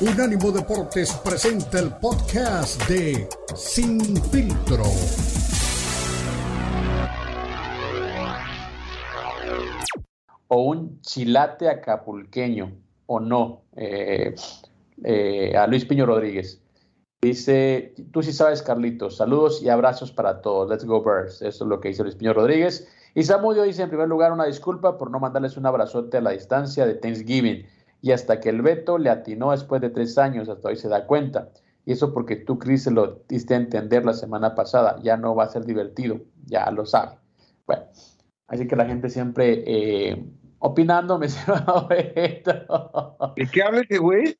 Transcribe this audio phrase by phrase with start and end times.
[0.00, 4.84] Unánimo Deportes presenta el podcast de Sin Filtro.
[10.46, 12.76] O un chilate acapulqueño,
[13.06, 14.36] o no, eh,
[15.02, 16.62] eh, a Luis Piño Rodríguez.
[17.20, 20.70] Dice, tú sí sabes, Carlitos, saludos y abrazos para todos.
[20.70, 21.42] Let's go Birds.
[21.42, 22.86] Eso es lo que dice Luis Piño Rodríguez.
[23.16, 26.30] Y Samudio dice, en primer lugar, una disculpa por no mandarles un abrazote a la
[26.30, 27.66] distancia de Thanksgiving
[28.00, 31.06] y hasta que el Beto le atinó después de tres años, hasta hoy se da
[31.06, 31.48] cuenta.
[31.84, 35.34] Y eso porque tú, Chris, se lo diste a entender la semana pasada, ya no
[35.34, 37.16] va a ser divertido, ya lo sabe.
[37.66, 37.84] Bueno,
[38.46, 40.22] así que la gente siempre eh,
[40.58, 42.42] opinando, me ¿De
[43.52, 44.36] qué habla ese güey?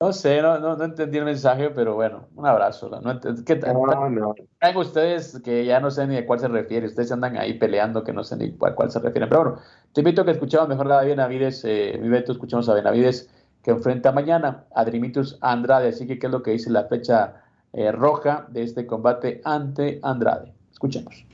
[0.00, 2.90] No sé, no, no, entendí el mensaje, pero bueno, un abrazo.
[2.90, 4.34] No, ¿qué, no, no.
[4.76, 8.12] ustedes que ya no sé ni de cuál se refiere, ustedes andan ahí peleando que
[8.12, 9.28] no sé ni a cuál se refieren.
[9.28, 9.60] Pero bueno,
[9.94, 13.30] te invito a que escuchemos mejor a Benavides, eh, mi Beto, escuchemos a Benavides
[13.62, 15.88] que enfrenta mañana a Drimitus Andrade.
[15.88, 17.42] Así que, ¿qué es lo que dice la fecha
[17.72, 20.52] eh, roja de este combate ante Andrade?
[20.72, 21.24] Escuchemos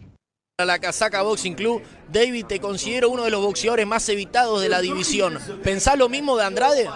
[0.64, 1.82] la Casaca Boxing Club.
[2.12, 5.38] David, te considero uno de los boxeadores más evitados de la división.
[5.62, 6.88] ¿Pensás lo mismo de Andrade?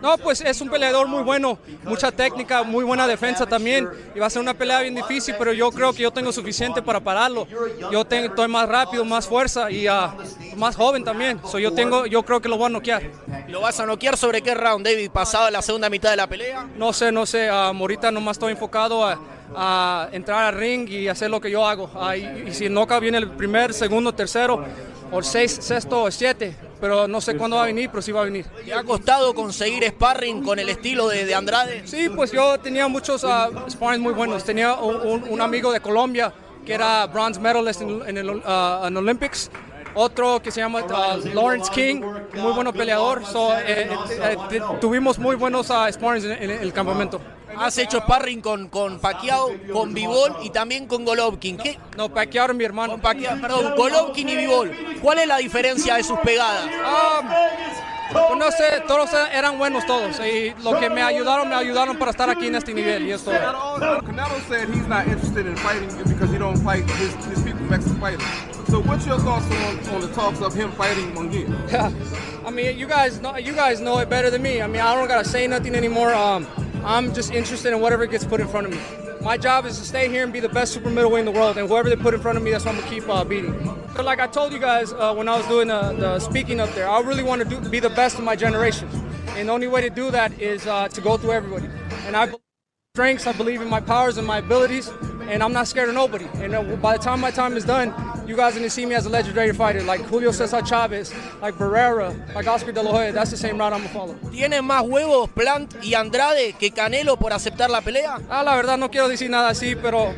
[0.00, 3.88] No, pues es un peleador muy bueno, mucha técnica, muy buena defensa también.
[4.14, 6.82] Y va a ser una pelea bien difícil, pero yo creo que yo tengo suficiente
[6.82, 7.46] para pararlo.
[7.90, 10.10] Yo tengo, estoy más rápido, más fuerza y uh,
[10.56, 11.40] más joven también.
[11.46, 13.02] So, yo, tengo, yo creo que lo voy a noquear.
[13.48, 15.10] ¿Lo vas a noquear sobre qué round, David?
[15.10, 16.66] ¿Pasado la segunda mitad de la pelea?
[16.76, 17.50] No sé, no sé.
[17.50, 19.20] Uh, ahorita nomás estoy enfocado a
[19.56, 21.90] a entrar al ring y hacer lo que yo hago.
[22.14, 24.64] y, si no viene el primer, segundo, tercero,
[25.10, 28.22] o seis, sexto o siete, pero no sé cuándo va a venir, pero sí va
[28.22, 28.46] a venir.
[28.64, 31.82] ¿Te ha costado conseguir sparring con el estilo de, Andrade?
[31.86, 34.44] Sí, pues yo tenía muchos uh, sparring muy buenos.
[34.44, 36.32] Tenía un, amigo de Colombia
[36.64, 39.50] que era bronze medalist en, el uh, en Olympics
[39.94, 42.00] otro que se llama uh, Lawrence King,
[42.34, 43.24] muy bueno peleador.
[43.26, 47.20] So, eh, eh, eh, tuvimos muy buenos uh, sparring en, el campamento.
[47.58, 51.56] Has hecho sparring con, con Pacquiao, con Vivol y también con Golovkin.
[51.56, 51.78] ¿Qué?
[51.96, 52.98] No, Pacquiao mi hermano.
[53.00, 54.72] perdón, Golovkin y Vivol.
[55.00, 56.64] ¿Cuál es la diferencia de sus pegadas?
[56.66, 62.10] Um, no sé, todos eran buenos todos y lo que me ayudaron, me ayudaron para
[62.10, 63.34] estar aquí en este nivel y es todo.
[63.34, 67.98] Canelo said he's not interested in fighting because he don't fight his, his people Mexican
[68.00, 68.22] fighters.
[68.68, 71.48] So what's your thoughts on, on the talks of him fighting Munguia?
[72.46, 74.60] I mean, you guys know you guys know it better than me.
[74.60, 76.14] I mean, I don't gotta say nothing anymore.
[76.14, 76.46] Um,
[76.84, 78.80] I'm just interested in whatever gets put in front of me.
[79.22, 81.56] My job is to stay here and be the best super middleweight in the world,
[81.56, 83.52] and whoever they put in front of me, that's what I'm gonna keep uh, beating.
[83.94, 86.70] But like I told you guys uh, when I was doing the, the, speaking up
[86.70, 88.88] there, I really want to be the best of my generation,
[89.36, 91.68] and the only way to do that is uh, to go through everybody.
[92.06, 92.32] And I
[92.94, 94.90] strengths, I believe in my powers and my abilities,
[95.28, 96.26] and I'm not scared of nobody.
[96.34, 97.94] And uh, by the time my time is done,
[98.32, 101.12] you guys are gonna see me as a legendary fighter, like Julio Cesar Chavez,
[101.42, 103.12] like Barrera, like Oscar De La Hoya.
[103.12, 104.14] That's the same route I'm gonna follow.
[104.30, 108.18] ¿Tienen más huevos Plant y Andrade que Canelo por aceptar la pelea?
[108.30, 110.14] Ah, la verdad no quiero decir nada así, pero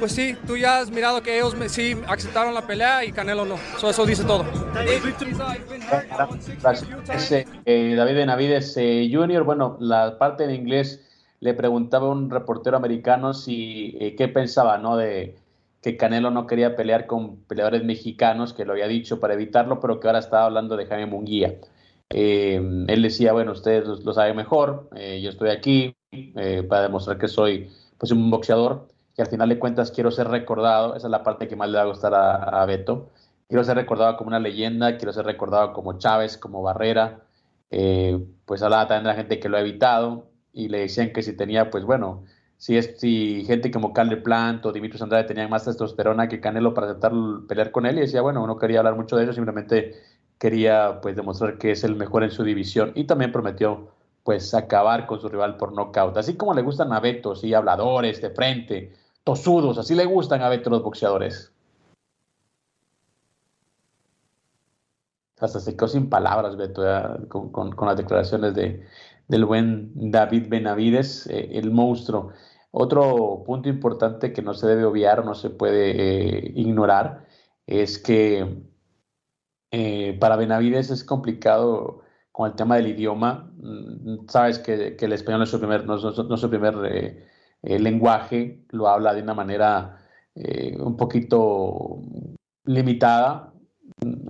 [0.00, 3.44] pues sí, tú ya has mirado que ellos me, sí aceptaron la pelea y Canelo
[3.44, 3.56] no.
[3.78, 4.44] So, eso dice todo.
[7.64, 11.00] Eh, David Benavides eh, Jr., bueno, la parte en inglés
[11.38, 14.96] le preguntaba a un reportero americano si eh, qué pensaba, ¿no?
[14.96, 15.36] De
[15.82, 19.98] que Canelo no quería pelear con peleadores mexicanos, que lo había dicho para evitarlo, pero
[19.98, 21.56] que ahora estaba hablando de Jaime Munguía.
[22.08, 22.56] Eh,
[22.88, 27.26] él decía, bueno, ustedes lo, saben mejor, eh, yo estoy aquí eh, para demostrar que
[27.26, 31.22] soy pues, un boxeador y al final de cuentas quiero ser recordado, esa es la
[31.24, 33.10] parte que más le va a gustar a, Beto,
[33.48, 37.20] quiero ser recordado como una leyenda, quiero ser recordado como Chávez, como Barrera,
[38.44, 41.34] pues hablaba también de la gente que lo ha evitado y le decían que si
[41.36, 42.24] tenía, pues bueno,
[42.62, 46.72] si, es, si gente como Calder Plant o Dimitrios Andrade tenían más testosterona que Canelo
[46.72, 47.10] para aceptar
[47.48, 49.96] pelear con él y decía, bueno, no quería hablar mucho de eso, simplemente
[50.38, 53.88] quería pues demostrar que es el mejor en su división y también prometió
[54.22, 56.16] pues acabar con su rival por nocaut.
[56.16, 58.92] Así como le gustan a Beto, sí, habladores de frente,
[59.24, 61.52] tosudos, así le gustan a Beto los boxeadores.
[65.40, 66.84] Hasta se quedó sin palabras, Beto,
[67.28, 68.86] con, con, las declaraciones de,
[69.26, 72.32] del buen David Benavides, eh, el monstruo.
[72.74, 75.90] Otro punto importante que no se debe obviar, no se puede
[76.38, 77.26] eh, ignorar,
[77.66, 78.64] es que
[79.70, 82.00] eh, para Benavides es complicado
[82.32, 83.52] con el tema del idioma.
[83.58, 86.74] Mm, sabes que, el español no es su primer, no, su primer
[87.62, 89.98] eh, lenguaje, lo habla de una manera
[90.78, 92.00] un poquito
[92.64, 93.52] limitada.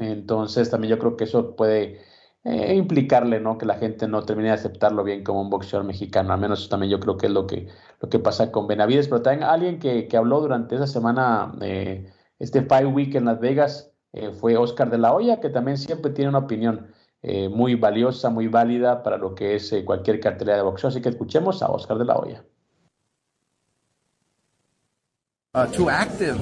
[0.00, 2.00] Entonces también yo creo que eso puede
[2.44, 3.56] eh, implicarle, ¿no?
[3.56, 6.32] Que la gente no termine de aceptarlo bien como un boxeador mexicano.
[6.32, 7.68] Al menos también yo creo que es lo que,
[8.00, 9.08] lo que pasa con Benavides.
[9.08, 13.40] Pero también alguien que, que habló durante esa semana, eh, este Five Week en Las
[13.40, 16.92] Vegas, eh, fue Oscar de la Hoya, que también siempre tiene una opinión.
[17.50, 20.88] muy valiosa, muy válida para lo que es cualquier cartelera de boxeo.
[20.88, 22.44] Así que escuchemos a Oscar de la Hoya.
[25.54, 26.40] Uh, too active.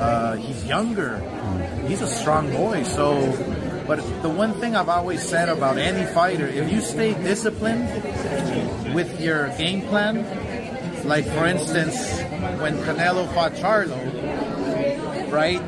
[0.00, 1.22] Uh, he's younger.
[1.86, 2.82] He's a strong boy.
[2.82, 3.14] So,
[3.88, 7.88] but the one thing I've always said about any fighter, if you stay disciplined
[8.94, 10.26] with your game plan,
[11.08, 11.96] like for instance,
[12.60, 13.98] when Canelo fought Charlo,
[15.32, 15.62] right?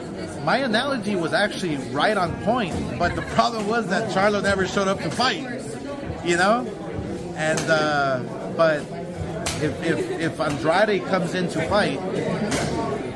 [0.44, 4.86] My analogy was actually right on point, but the problem was that Charlo never showed
[4.86, 5.42] up to fight,
[6.22, 6.66] you know?
[7.36, 8.22] And, uh,
[8.54, 8.80] but
[9.62, 11.98] if, if, if Andrade comes in to fight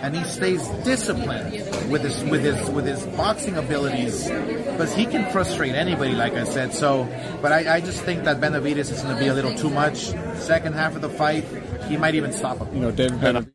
[0.04, 1.50] and he stays disciplined
[1.90, 6.44] with his, with his, with his boxing abilities, because he can frustrate anybody, like I
[6.44, 6.74] said.
[6.74, 7.08] So,
[7.40, 10.12] but I, I just think that Benavides is going to be a little too much.
[10.36, 11.44] Second half of the fight,
[11.88, 12.68] he might even stop him.
[12.74, 13.50] You know, David Benavides.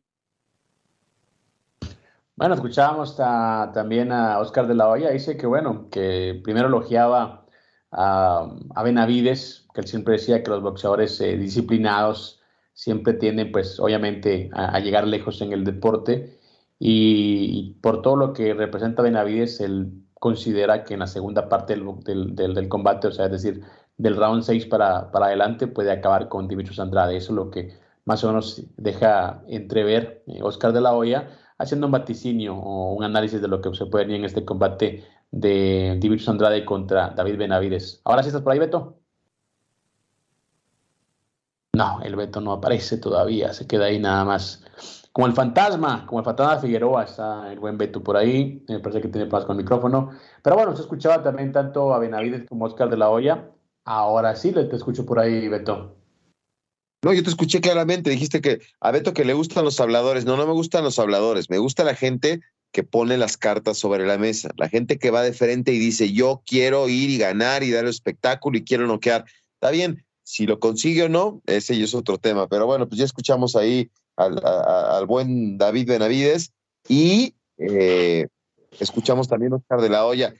[2.36, 7.46] Bueno, escuchábamos a, también a Oscar de la Hoya, dice que bueno, que primero elogiaba
[7.92, 12.40] a, a Benavides, que él siempre decía que los boxeadores eh, disciplinados
[12.72, 16.39] siempre tienden pues obviamente a, a, llegar lejos en el deporte
[16.82, 22.34] y, por todo lo que representa Benavides, él considera que en la segunda parte del,
[22.34, 23.62] del, combate, o sea, es decir,
[23.98, 27.78] del round 6 para, para adelante puede acabar con Dimitrios Andrade, eso es lo que
[28.06, 31.28] más o menos deja entrever eh, Oscar de la Hoya,
[31.58, 35.04] haciendo un vaticinio o un análisis de lo que se puede venir en este combate
[35.30, 38.00] de Dimitrios Andrade contra David Benavides.
[38.04, 38.96] Ahora sí estás por ahí, Beto.
[41.74, 44.64] No, el Beto no aparece todavía, se queda ahí nada más.
[45.12, 48.78] Como el fantasma, como el fantasma de Figueroa, está el buen Beto por ahí, me
[48.78, 50.10] parece que tiene problemas con el micrófono.
[50.42, 53.50] Pero bueno, se escuchaba también tanto a Benavides como a Oscar de la Hoya.
[53.84, 55.96] Ahora sí, te escucho por ahí, Beto.
[57.02, 60.26] No, yo te escuché claramente, dijiste que a Beto que le gustan los habladores.
[60.26, 62.40] No, no me gustan los habladores, me gusta la gente
[62.72, 66.12] que pone las cartas sobre la mesa, la gente que va de frente y dice,
[66.12, 69.24] yo quiero ir y ganar y dar el espectáculo y quiero noquear.
[69.54, 72.98] Está bien, si lo consigue o no, ese ya es otro tema, pero bueno, pues
[72.98, 73.90] ya escuchamos ahí
[74.20, 76.52] al, a, al buen David Benavides
[76.88, 78.26] y eh,
[78.78, 80.34] escuchamos también a Oscar de la Hoya.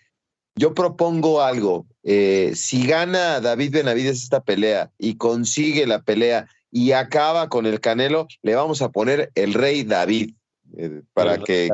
[0.57, 1.87] Yo propongo algo.
[2.03, 7.81] Eh, si gana David Benavides esta pelea y consigue la pelea y acaba con el
[7.81, 10.35] Canelo, le vamos a poner el Rey David
[10.77, 11.69] eh, para, que,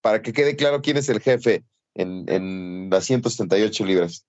[0.00, 1.64] para que quede claro quién es el jefe
[1.94, 4.24] en, en las 178 libras.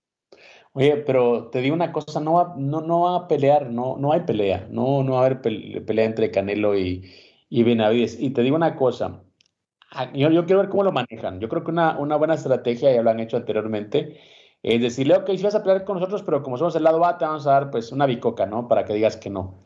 [0.77, 4.11] Oye, pero te digo una cosa, no va, no, no va a pelear, no, no
[4.11, 7.03] hay pelea, no, no va a haber pelea entre Canelo y,
[7.49, 8.19] y Benavides.
[8.19, 9.23] Y te digo una cosa,
[10.13, 11.39] yo, yo, quiero ver cómo lo manejan.
[11.39, 14.19] Yo creo que una, una, buena estrategia, ya lo han hecho anteriormente,
[14.61, 17.17] es decirle, ok, si vas a pelear con nosotros, pero como somos el lado A,
[17.17, 18.67] te vamos a dar pues una bicoca, ¿no?
[18.67, 19.63] Para que digas que no.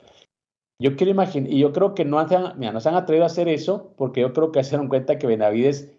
[0.79, 3.27] Yo quiero imaginar, y yo creo que no, han, mira, no se han atrevido a
[3.27, 5.91] hacer eso, porque yo creo que se dieron cuenta que Benavides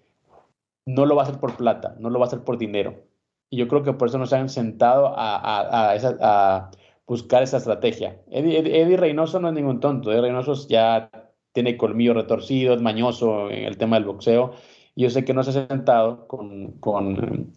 [0.87, 3.12] no lo va a hacer por plata, no lo va a hacer por dinero.
[3.57, 6.71] Yo creo que por eso no se han sentado a, a, a,
[7.07, 8.23] buscar esa estrategia.
[8.31, 11.11] Eddie, Eddie, Eddie Reynoso no es ningún tonto, Eddie Reynoso ya
[11.53, 14.53] tiene colmillo retorcido, es mañoso en el tema del boxeo.
[14.95, 17.55] Y yo sé que no se ha sentado con, con,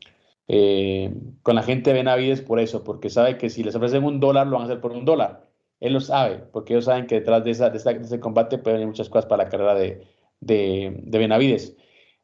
[0.49, 4.19] eh, con la gente de Benavides por eso, porque sabe que si les ofrecen un
[4.19, 5.47] dólar, lo van a hacer por un dólar.
[5.79, 8.87] Él lo sabe, porque ellos saben que detrás de, esa, de ese combate pueden venir
[8.87, 10.05] muchas cosas para la carrera de,
[10.41, 11.77] de, de Benavides.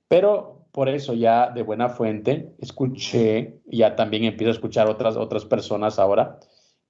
[0.10, 5.46] Pero por eso ya de buena fuente escuché, ya también empiezo a escuchar otras, otras
[5.46, 6.40] personas ahora,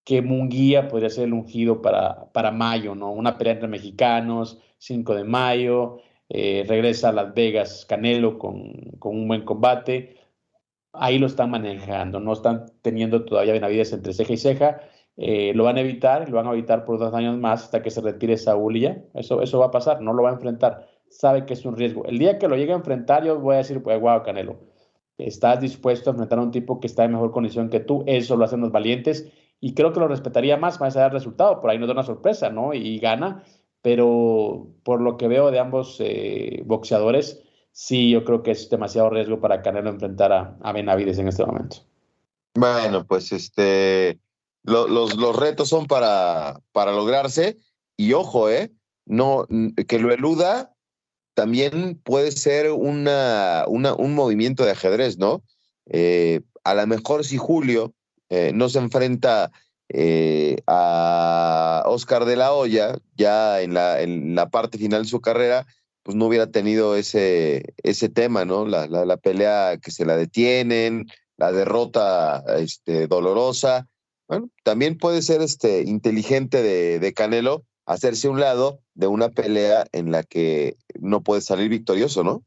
[0.03, 3.11] que Munguía podría ser el ungido para, para mayo, ¿no?
[3.11, 5.97] Una pelea entre mexicanos, 5 de mayo,
[6.29, 10.17] eh, regresa a Las Vegas Canelo con, con, un buen combate.
[10.93, 14.81] Ahí lo están manejando, no están teniendo todavía Benavides entre ceja y ceja.
[15.17, 17.91] Eh, lo van a evitar, lo van a evitar por dos años más hasta que
[17.91, 18.97] se retire Saúl y ya.
[19.13, 20.87] Eso, eso va a pasar, no lo va a enfrentar.
[21.11, 22.05] Sabe que es un riesgo.
[22.05, 24.57] El día que lo llegue a enfrentar, yo voy a decir, pues, wow, Canelo,
[25.17, 28.03] estás dispuesto a enfrentar a un tipo que está en mejor condición que tú.
[28.07, 29.27] Eso lo hacen los valientes
[29.59, 31.61] y creo que lo respetaría más más allá del resultado.
[31.61, 32.73] Por ahí nos da una sorpresa, ¿no?
[32.73, 33.43] Y gana
[33.81, 37.41] pero por lo que veo de ambos eh, boxeadores,
[37.71, 41.77] sí, yo creo que es demasiado riesgo para Canelo enfrentar a, Benavides en este momento.
[42.53, 44.19] Bueno, pues este,
[44.63, 47.57] lo, los, los retos son para, para lograrse
[47.97, 48.71] y ojo, eh,
[49.05, 49.47] no,
[49.87, 50.75] que lo eluda
[51.33, 55.43] también puede ser una, un movimiento de ajedrez, ¿no?
[55.87, 57.93] Eh, a lo mejor si Julio
[58.29, 59.51] eh, no se enfrenta
[59.89, 65.21] eh, a Oscar de la Hoya, ya en la, en la, parte final de su
[65.21, 65.65] carrera,
[66.03, 68.65] pues no hubiera tenido ese, ese tema, ¿no?
[68.65, 71.07] La, la, la pelea que se la detienen,
[71.37, 73.87] la derrota este, dolorosa.
[74.27, 79.29] Bueno, también puede ser este, inteligente de, de Canelo hacerse a un lado de una
[79.29, 82.43] pelea en la que no puede salir victorioso, ¿no?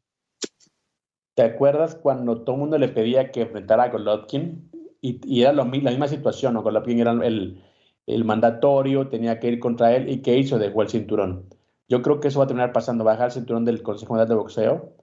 [1.34, 4.70] ¿Te acuerdas cuando todo el mundo le pedía que enfrentara a Golovkin
[5.00, 6.70] y, era la misma situación, ¿no?
[6.70, 7.62] La era el,
[8.06, 10.58] el mandatorio, tenía que ir contra él y ¿qué hizo?
[10.58, 11.48] Dejó el cinturón.
[11.88, 14.34] Yo creo que eso va a terminar pasando, bajar el cinturón del Consejo Mundial de
[14.34, 14.94] Boxeo,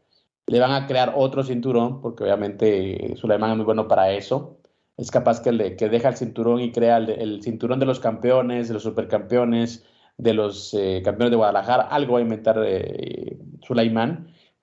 [0.47, 4.57] le van a crear otro cinturón, porque obviamente Suleiman es muy bueno para eso,
[4.97, 8.67] es capaz que, le, que deja el cinturón y crea el, cinturón de los campeones,
[8.67, 9.85] de los supercampeones,
[10.17, 13.39] de los eh, campeones de Guadalajara, algo va a inventar eh,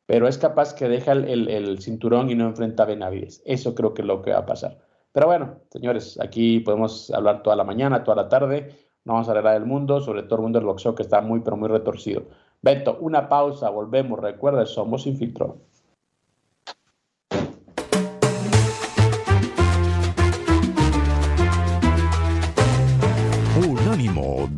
[0.06, 3.42] pero es capaz que deja el, el, cinturón y no enfrenta a Benavides.
[3.44, 4.78] Eso creo que es lo que va a pasar.
[5.12, 8.74] Pero bueno, señores, aquí podemos hablar toda la mañana, toda la tarde.
[9.04, 11.40] No vamos a hablar del mundo, sobre todo el mundo del boxeo que está muy,
[11.40, 12.22] pero muy retorcido.
[12.62, 14.18] Beto, una pausa, volvemos.
[14.20, 15.58] Recuerda, somos sin filtro.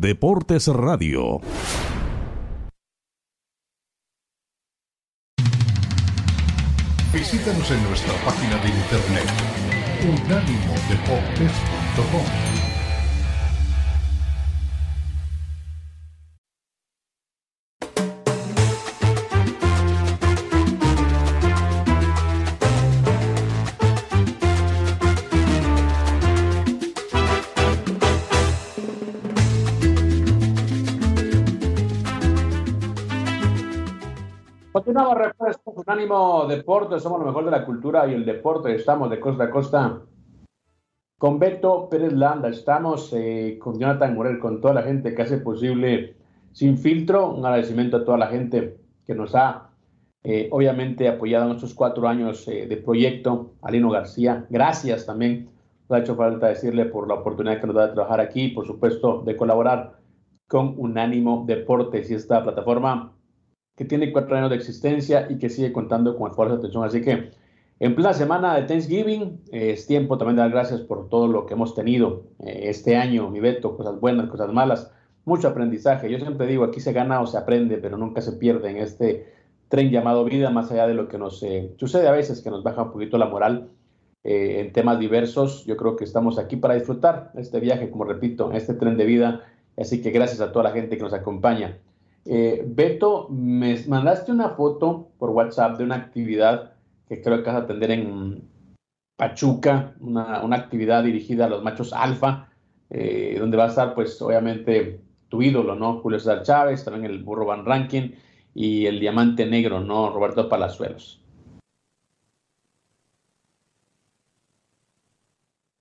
[0.01, 1.39] Deportes Radio.
[7.13, 9.29] Visítanos en nuestra página de internet
[10.01, 12.70] unánimodeportes.com.
[34.93, 39.21] Continuamos, un ánimo deporte, somos lo mejor de la cultura y el deporte, estamos de
[39.21, 40.01] costa a costa.
[41.17, 45.37] Con Beto Pérez Landa, estamos eh, con Jonathan Morel, con toda la gente que hace
[45.37, 46.17] posible
[46.51, 49.69] Sin Filtro, un agradecimiento a toda la gente que nos ha
[50.25, 55.51] eh, obviamente apoyado en estos cuatro años eh, de proyecto, Alino García, gracias también,
[55.87, 58.67] nos ha hecho falta decirle por la oportunidad que nos da de trabajar aquí, por
[58.67, 60.01] supuesto, de colaborar
[60.49, 63.13] con Unánimo Deportes y esta plataforma
[63.75, 66.83] que tiene cuatro años de existencia y que sigue contando con esfuerzo de atención.
[66.83, 67.31] Así que
[67.79, 71.55] en plena semana de Thanksgiving es tiempo también de dar gracias por todo lo que
[71.55, 74.91] hemos tenido eh, este año, mi Beto, cosas buenas, cosas malas,
[75.25, 76.11] mucho aprendizaje.
[76.11, 79.33] Yo siempre digo, aquí se gana o se aprende, pero nunca se pierde en este
[79.67, 82.61] tren llamado vida, más allá de lo que nos eh, sucede a veces, que nos
[82.61, 83.71] baja un poquito la moral
[84.23, 85.65] eh, en temas diversos.
[85.65, 89.43] Yo creo que estamos aquí para disfrutar este viaje, como repito, este tren de vida.
[89.75, 91.79] Así que gracias a toda la gente que nos acompaña.
[92.25, 96.73] Eh, Beto, me mandaste una foto por WhatsApp de una actividad
[97.07, 98.47] que creo que vas a atender en
[99.15, 102.49] Pachuca, una, actividad dirigida a los machos alfa,
[102.89, 105.99] eh, donde va a estar, pues, obviamente, tu ídolo, ¿no?
[105.99, 108.15] Julio César Chávez, también el burro Van Rankin
[108.53, 110.09] y el diamante negro, ¿no?
[110.11, 111.21] Roberto Palazuelos.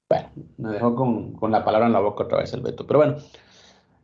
[0.08, 0.28] Bueno,
[0.58, 3.16] me dejó con, con la palabra en la boca otra vez el Beto, pero bueno.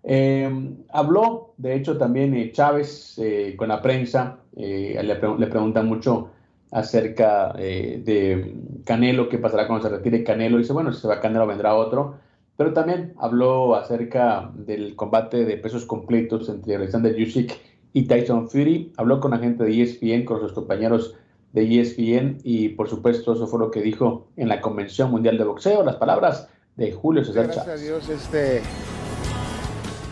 [0.09, 0.49] Eh,
[0.93, 6.31] habló, de hecho, también eh, Chávez eh, con la prensa, le, le, preguntan mucho
[6.71, 10.59] acerca de Canelo, qué pasará cuando se retire Canelo.
[10.59, 12.15] Dice, bueno, si se va Canelo vendrá otro.
[12.57, 17.53] Pero también habló acerca del combate de pesos completos entre Alexander Usyk
[17.93, 18.93] y Tyson Fury.
[18.97, 21.15] Habló con la gente de ESPN, con sus compañeros
[21.53, 25.45] de ESPN y por supuesto eso fue lo que dijo en la Convención Mundial de
[25.45, 27.67] Boxeo, las palabras de Julio César Chávez.
[27.67, 28.63] Gracias a Dios, este,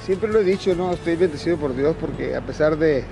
[0.05, 0.93] siempre lo he dicho, ¿no?
[0.93, 3.05] Estoy bendecido por Dios porque a pesar de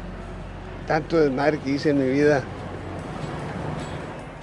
[0.86, 2.44] tanto desmadre que hice en mi vida,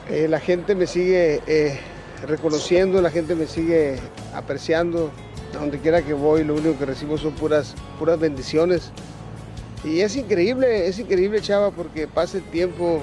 [0.10, 1.80] eh, la gente me sigue eh,
[2.28, 3.98] reconociendo, la gente me sigue
[4.34, 5.12] apreciando.
[5.54, 8.92] Donde quiera que voy, lo único que recibo son puras, puras bendiciones.
[9.84, 13.02] Y es increíble, es increíble, chava, porque pasa el tiempo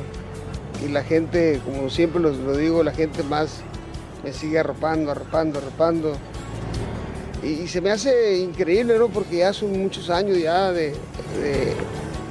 [0.84, 3.62] y la gente, como siempre lo digo, la gente más
[4.22, 6.16] me sigue arropando, arropando, arropando
[7.46, 9.08] y, se me hace increíble, ¿no?
[9.08, 10.94] Porque ya son muchos años ya de,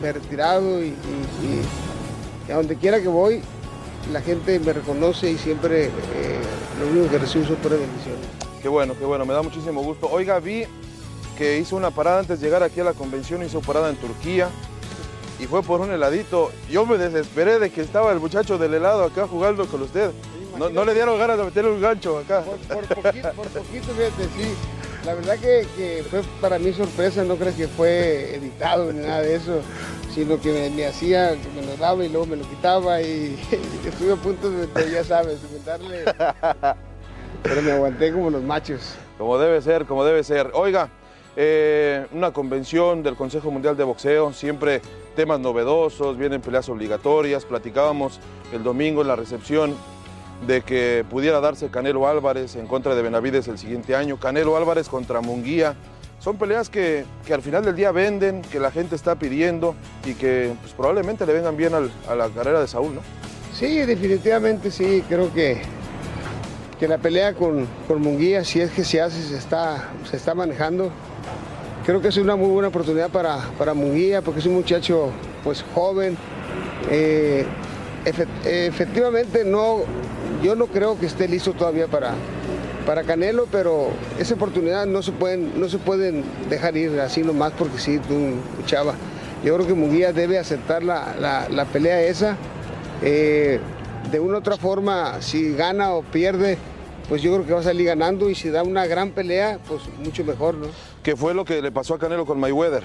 [0.02, 0.94] retirado y,
[2.52, 3.42] a donde quiera que voy,
[4.12, 5.90] la gente me reconoce y siempre eh,
[6.80, 8.26] lo único que recibo son puras bendiciones.
[8.62, 10.10] Qué bueno, qué bueno, me da muchísimo gusto.
[10.12, 10.66] Oiga, vi
[11.38, 14.50] que hizo una parada antes de llegar aquí a la convención, hizo parada en Turquía
[15.40, 16.52] y fue por un heladito.
[16.70, 20.12] Yo me desesperé de que estaba el muchacho del helado acá jugando con usted.
[20.58, 22.42] No, le dieron ganas de meterle un gancho acá.
[22.42, 24.56] Por, poquito, por poquito, fíjate, sí.
[25.06, 29.36] La verdad que, fue para mí sorpresa, no creo que fue editado ni nada de
[29.36, 29.62] eso,
[30.14, 33.40] sino que me, hacía, que me lo daba y luego me lo quitaba y,
[33.86, 36.06] estuve a punto de, ya sabes, de meterle.
[37.44, 38.96] Pero me aguanté como los machos.
[39.20, 40.50] Como debe ser, como debe ser.
[40.56, 40.90] Oiga,
[41.36, 44.82] eh, una convención del Consejo Mundial de Boxeo, siempre
[45.16, 48.20] temas novedosos, vienen peleas obligatorias, platicábamos
[48.52, 49.76] el domingo en la recepción
[50.48, 54.88] de que pudiera darse Canelo Álvarez en contra de Benavides el siguiente año, Canelo Álvarez
[54.88, 55.76] contra Munguía.
[56.20, 59.76] Son peleas que, al final del día venden, que la gente está pidiendo
[60.06, 63.02] y que pues, probablemente le vengan bien a la carrera de Saúl, ¿no?
[63.54, 65.62] Sí, definitivamente sí, creo que,
[66.80, 70.34] que la pelea con, con Munguía, si es que se hace, se está, se está
[70.34, 70.92] manejando.
[71.86, 75.12] Creo que es una muy buena oportunidad para, para Munguía, porque es un muchacho
[75.44, 76.18] pues joven.
[76.90, 77.46] Eh,
[78.06, 79.80] efectivamente, no,
[80.44, 82.14] yo no creo que esté listo todavía para,
[82.86, 87.54] para Canelo, pero esa oportunidad no se pueden, no se pueden dejar ir así nomás
[87.58, 88.16] porque sí, tú,
[88.66, 88.94] Chava.
[89.44, 91.16] Yo creo que Munguía debe aceptar la,
[91.50, 92.38] la, pelea esa.
[93.02, 93.60] Eh,
[94.12, 96.58] de una u otra forma, si gana o pierde,
[97.10, 99.82] pues yo creo que va a salir ganando y si da una gran pelea, pues
[100.04, 100.68] mucho mejor, ¿no?
[101.04, 102.84] ¿Qué fue lo que le pasó a Canelo con Mayweather?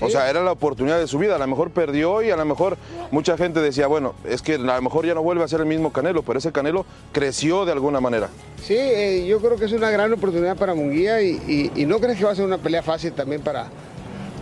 [0.00, 1.36] O sea, era la oportunidad de su vida.
[1.36, 2.76] A lo mejor perdió y a lo mejor
[3.10, 5.66] mucha gente decía, bueno, es que a lo mejor ya no vuelve a ser el
[5.66, 8.28] mismo Canelo, pero ese Canelo creció de alguna manera.
[8.62, 12.24] Sí, eh, yo creo que es una gran oportunidad para Munguía y, no crees que
[12.24, 13.68] va a ser una pelea fácil también para,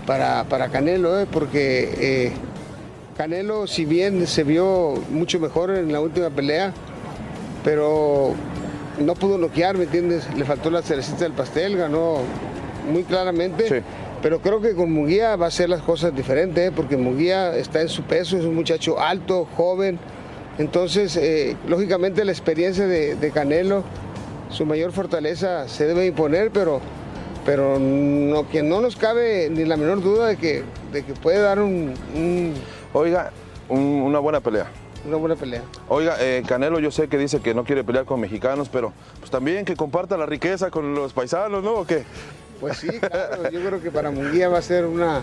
[0.05, 2.33] para, para Canelo, eh, porque eh,
[3.17, 6.73] Canelo, si bien se vio mucho mejor en la última pelea,
[7.63, 8.35] pero
[8.99, 10.27] no pudo noquear, ¿me entiendes?
[10.37, 12.19] Le faltó la cerecita del pastel, ganó
[12.91, 13.83] muy claramente.
[14.23, 16.73] Pero creo que con Muguía va a ser las cosas diferentes, ¿eh?
[16.75, 19.99] porque Muguía está en su peso, es un muchacho alto, joven.
[20.59, 23.85] Entonces, eh, lógicamente la experiencia de, Canelo,
[24.49, 26.81] su mayor fortaleza se debe imponer, pero,
[27.45, 31.41] pero no, que no nos cabe ni la menor duda de que, de que puede
[31.41, 31.95] dar un...
[32.95, 33.33] Oiga,
[33.69, 34.67] una buena pelea
[35.07, 35.63] una buena pelea.
[35.89, 39.31] Oiga, eh, Canelo yo sé que dice que no quiere pelear con mexicanos, pero pues
[39.31, 41.75] también que comparta la riqueza con los paisanos, ¿no?
[41.75, 42.05] ¿O qué?
[42.61, 45.23] Pues sí, claro, yo creo que para Munguía va a ser una,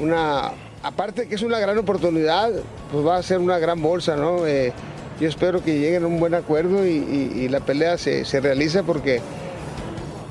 [0.00, 0.52] una,
[0.82, 2.50] aparte que es una gran oportunidad,
[2.92, 4.46] pues va a ser una gran bolsa, ¿no?
[4.46, 4.72] Eh,
[5.20, 9.20] yo espero que lleguen a un buen acuerdo y, la pelea se, se, realiza porque,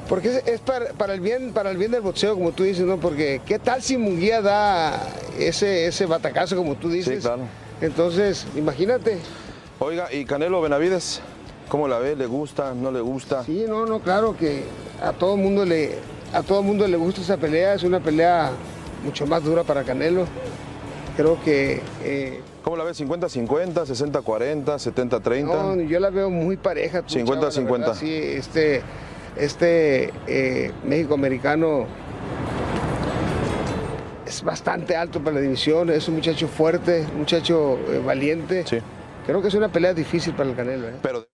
[0.07, 2.97] porque es, para, el bien, para el bien del boxeo, como tú dices, ¿no?
[2.97, 4.97] Porque qué tal si Munguía da
[5.37, 7.15] ese, ese batacazo, como tú dices.
[7.15, 7.43] Sí, claro
[7.81, 9.19] entonces, imagínate.
[9.79, 11.21] Oiga, ¿y Canelo Benavides?
[11.69, 12.15] ¿Cómo la ve?
[12.15, 12.73] ¿Le gusta?
[12.73, 13.43] ¿No le gusta?
[13.43, 14.63] Sí, no, no, claro que
[15.01, 15.95] a todo mundo le,
[16.33, 17.73] a todo mundo le gusta esa pelea.
[17.73, 18.51] Es una pelea
[19.03, 20.25] mucho más dura para Canelo.
[21.15, 21.81] Creo que...
[22.03, 22.91] Eh, ¿Cómo la ve?
[22.91, 25.43] ¿50-50, 60-40, 70-30?
[25.43, 27.03] No, yo la veo muy pareja.
[27.03, 27.93] 50-50.
[27.95, 28.81] Sí, este,
[29.37, 31.85] este eh, México-americano
[34.25, 38.65] es bastante alto para la división, es un muchacho fuerte, un muchacho eh, valiente.
[38.67, 38.79] Sí.
[39.25, 40.89] Creo que es una pelea difícil para el Canelo.
[40.89, 40.95] ¿eh?
[41.01, 41.25] Pero...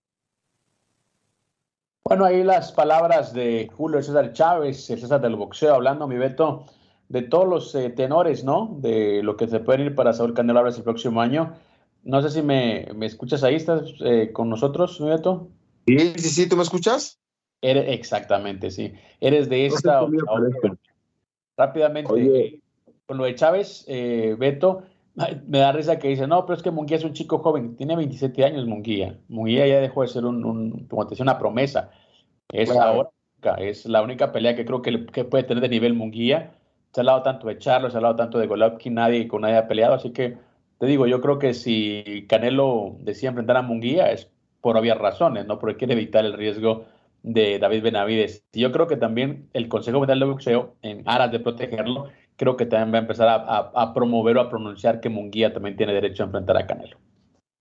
[2.05, 6.65] Bueno, ahí las palabras de Julio César Chávez, el César del boxeo, hablando, mi Beto,
[7.07, 8.75] de todos los eh, tenores, ¿no?
[8.79, 11.53] De lo que se puede ir para Saúl Canelo Álvarez el próximo año.
[12.03, 13.93] No sé si me, escuchas ahí, ¿estás
[14.33, 15.47] con nosotros, mi Beto?
[15.87, 17.19] Sí, sí, sí, ¿tú me escuchas?
[17.61, 18.93] exactamente, sí.
[19.19, 20.05] Eres de esta...
[21.55, 22.61] rápidamente,
[23.05, 24.83] con lo de Chávez, eh, Beto,
[25.15, 27.95] me da risa que dice, no, pero es que Munguía es un chico joven, tiene
[27.95, 29.19] 27 años Munguía.
[29.27, 31.91] Munguía ya dejó de ser un, como te decía, una promesa.
[32.49, 33.09] Es ahora,
[33.57, 36.55] es la única pelea que creo que, que, puede tener de nivel Munguía.
[36.91, 39.57] Se ha hablado tanto de Charlo, se ha hablado tanto de Golovkin, nadie con nadie
[39.57, 40.37] ha peleado, así que
[40.79, 44.29] te digo, yo creo que si Canelo decía enfrentar a Munguía es
[44.61, 45.59] por obvias razones, ¿no?
[45.59, 46.85] Porque quiere evitar el riesgo
[47.21, 48.43] de David Benavides.
[48.51, 52.57] Y yo creo que también el Consejo Mundial de Boxeo, en aras de protegerlo, creo
[52.57, 56.23] que también va a empezar a, promover o a pronunciar que Munguía también tiene derecho
[56.23, 56.97] a enfrentar a Canelo.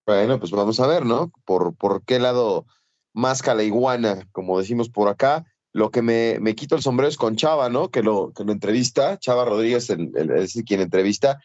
[0.07, 1.31] Bueno, pues vamos a ver, ¿no?
[1.45, 2.67] Por, qué lado
[3.13, 5.45] más la iguana, como decimos por acá.
[5.73, 7.91] Lo que me, quito el sombrero es con Chava, ¿no?
[7.91, 11.41] Que lo, que lo entrevista, Chava Rodríguez es quien entrevista,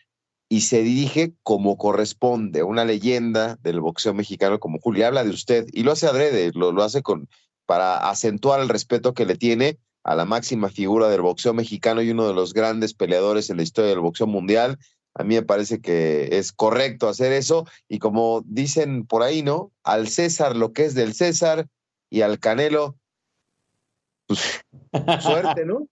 [0.50, 5.06] y se dirige como corresponde, una leyenda del boxeo mexicano como Julio.
[5.06, 7.30] Habla de usted y lo hace adrede, lo, lo hace con,
[7.66, 12.10] para acentuar el respeto que le tiene a la máxima figura del boxeo mexicano y
[12.10, 14.78] uno de los grandes peleadores en la historia del boxeo mundial.
[15.14, 19.72] A mí me parece que es correcto hacer eso y como dicen por ahí, ¿no?
[19.84, 21.68] Al César lo que es del César
[22.10, 22.96] y al Canelo,
[24.28, 24.64] pues
[25.20, 25.86] suerte, ¿no?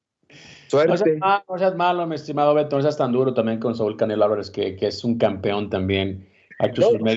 [0.69, 1.19] Suerte.
[1.19, 4.49] No seas, malo, mi estimado Beto, no seas tan duro también con Saúl Canelo Álvarez,
[4.49, 6.29] que, que es un campeón también.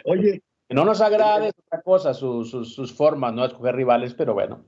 [0.05, 3.45] oye, no nos agrade otra cosa, sus, sus formas, ¿no?
[3.45, 4.65] Escoger rivales, pero bueno,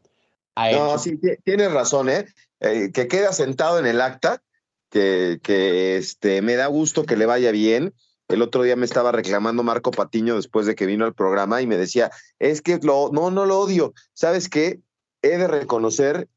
[0.73, 2.27] no, sí, tienes razón, ¿eh?
[2.61, 2.90] ¿eh?
[2.92, 4.42] Que queda sentado en el acta,
[4.90, 7.94] que, que este, me da gusto que le vaya bien.
[8.29, 11.66] El otro día me estaba reclamando Marco Patiño después de que vino al programa y
[11.66, 13.92] me decía, es que lo, no, no lo odio.
[14.12, 14.81] ¿Sabes qué?
[15.23, 16.29] He de reconocer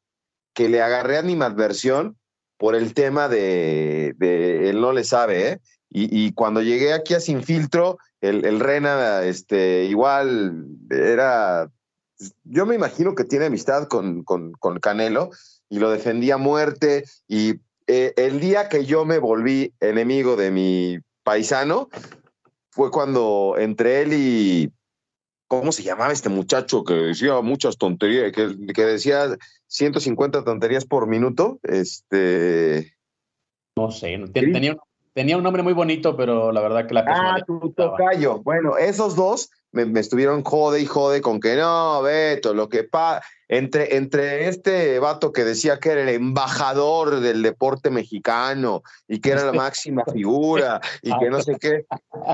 [0.53, 2.17] que le agarré animadversión
[2.57, 5.59] por el tema de, de él no le sabe, ¿eh?
[5.89, 11.69] Y, y, cuando llegué aquí a Sin Filtro, el, el Rena, este, igual era
[12.43, 15.31] yo me imagino que tiene amistad con, con, Canelo
[15.69, 17.05] y lo defendía a muerte.
[17.27, 17.55] Y
[17.88, 21.89] eh, el día que yo me volví enemigo de mi paisano
[22.71, 24.71] fue cuando entre él y
[25.47, 31.07] ¿cómo se llamaba este muchacho que decía muchas tonterías, que, que decía 150 tonterías por
[31.07, 31.59] minuto?
[31.63, 32.93] Este.
[33.75, 34.77] No sé, tenía,
[35.13, 38.41] tenía un nombre muy bonito, pero la verdad que la Ah, tu tocayo.
[38.41, 42.83] Bueno, esos dos me, me, estuvieron jode y jode con que no, Beto, lo que
[42.83, 43.23] pasa.
[43.49, 49.31] Entre, entre este vato que decía que era el embajador del deporte mexicano y que
[49.31, 51.86] era la máxima figura y que no sé qué,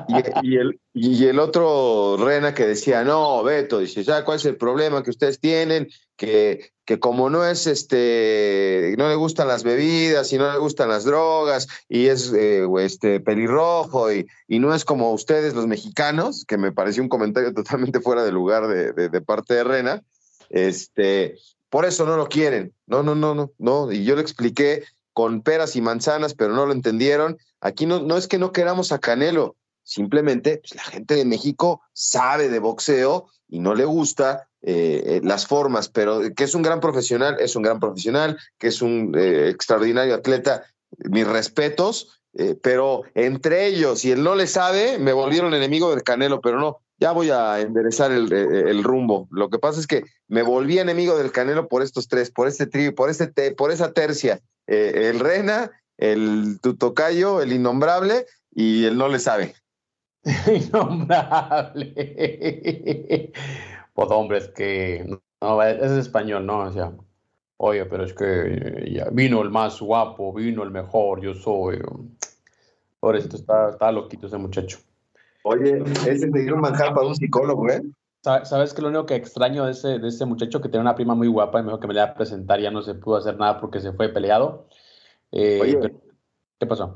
[0.08, 4.46] y, y, el, y el otro Rena que decía, no, Beto, dice, ya, ¿cuál es
[4.46, 5.90] el problema que ustedes tienen?
[6.20, 10.90] Que, que como no es este, no le gustan las bebidas y no le gustan
[10.90, 16.44] las drogas y es eh, este pelirrojo y, y, no es como ustedes los mexicanos,
[16.46, 20.04] que me pareció un comentario totalmente fuera de lugar de, de, parte de Rena,
[20.50, 21.38] este,
[21.70, 22.74] por eso no lo quieren.
[22.86, 23.90] No, no, no, no, no.
[23.90, 27.38] Y yo le expliqué con peras y manzanas, pero no lo entendieron.
[27.62, 29.56] Aquí no, no es que no queramos a Canelo,
[29.90, 35.48] simplemente pues, la gente de México sabe de boxeo y no le gusta eh, las
[35.48, 39.50] formas, pero que es un gran profesional, es un gran profesional, que es un eh,
[39.50, 40.64] extraordinario atleta,
[41.10, 46.04] mis respetos, eh, pero entre ellos y él no le sabe, me volvieron enemigo del
[46.04, 49.28] Canelo, pero no, ya voy a enderezar el, rumbo.
[49.32, 52.68] Lo que pasa es que me volví enemigo del Canelo por estos tres, por este
[52.68, 54.42] trío, por, este te, por esa tercia.
[54.68, 59.56] Eh, el Rena, el Tutocayo, el Innombrable y el No le sabe.
[60.54, 61.94] Innombrable.
[63.94, 66.60] pues hombre, es que no, es español, ¿no?
[66.60, 66.92] O sea,
[67.58, 71.80] oye, pero es que ya vino el más guapo, vino el mejor, yo soy.
[73.00, 74.80] Por esto está, está loquito ese muchacho.
[75.44, 77.82] Oye, ese te un manjar para un psicólogo, ¿eh?
[78.22, 81.16] ¿Sabes que lo único que extraño de ese, de ese muchacho que tiene una prima
[81.16, 83.16] muy guapa y me dijo que me la iba a presentar ya no se pudo
[83.16, 84.68] hacer nada porque se fue peleado?
[85.32, 86.02] Eh, Oye, pero,
[86.60, 86.94] ¿Qué pasó?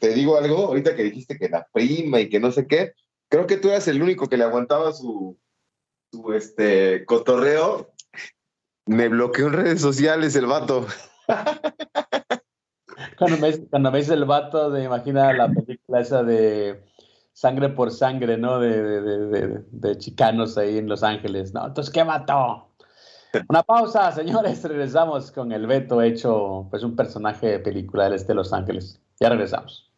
[0.00, 2.94] Te digo algo, ahorita que dijiste que la prima y que no sé qué,
[3.28, 5.38] creo que tú eras el único que le aguantaba su,
[6.34, 7.92] este, cotorreo.
[8.86, 10.86] Me bloqueó en redes sociales el vato.
[13.18, 16.82] cuando me dice el vato, de imagina la película esa de
[17.32, 18.58] sangre por sangre, ¿no?
[18.58, 21.66] De, de, de, de, chicanos ahí en Los Ángeles, ¿no?
[21.66, 22.70] Entonces, ¿qué mató?
[23.48, 28.28] Una pausa, señores, regresamos con el Beto hecho, pues, un personaje de película del este
[28.28, 29.00] de Los Ángeles.
[29.20, 29.89] Ya regresamos.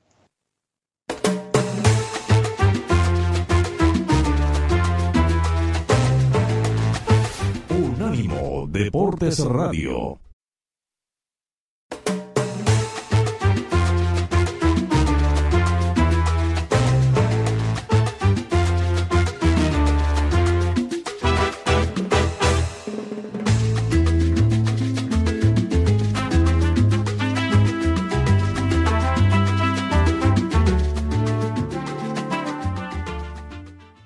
[8.83, 10.19] Deportes Radio.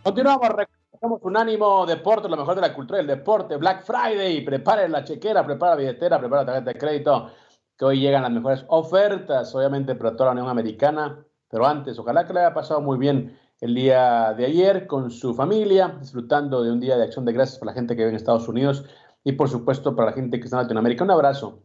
[0.02, 5.04] Continuamos, recordamos Unánimo Deporte, lo mejor de la cultura del deporte, Black Friday, prepare la
[5.04, 7.30] chequera, prepara la billetera, prepara la tarjeta de crédito,
[7.76, 12.24] que hoy llegan las mejores ofertas, obviamente para toda la Unión Americana, pero antes, ojalá
[12.24, 16.72] que le haya pasado muy bien el día de ayer con su familia, disfrutando de
[16.72, 18.84] un día de acción de gracias para la gente que vive en Estados Unidos
[19.22, 21.04] y por supuesto para la gente que está en Latinoamérica.
[21.04, 21.62] Un abrazo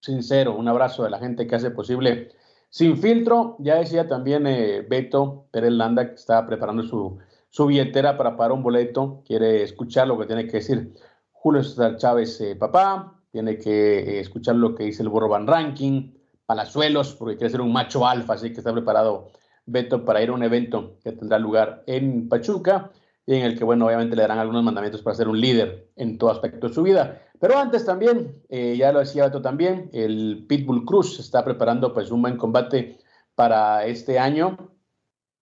[0.00, 2.32] sincero, un abrazo de la gente que hace posible
[2.70, 3.56] Sin Filtro.
[3.60, 7.18] Ya decía también eh, Beto Pérez Landa que estaba preparando su
[7.50, 10.92] su billetera para pagar un boleto, quiere escuchar lo que tiene que decir
[11.32, 15.46] Julio César Chávez, eh, papá, tiene que eh, escuchar lo que dice el Burro Van
[15.46, 16.12] Ranking,
[16.46, 19.30] Palazuelos, porque quiere ser un macho alfa, así que está preparado
[19.66, 22.90] Beto para ir a un evento que tendrá lugar en Pachuca
[23.26, 26.16] y en el que, bueno, obviamente le darán algunos mandamientos para ser un líder en
[26.16, 27.22] todo aspecto de su vida.
[27.38, 32.10] Pero antes también, eh, ya lo decía Beto también, el Pitbull Cruz está preparando pues
[32.10, 32.98] un buen combate
[33.34, 34.56] para este año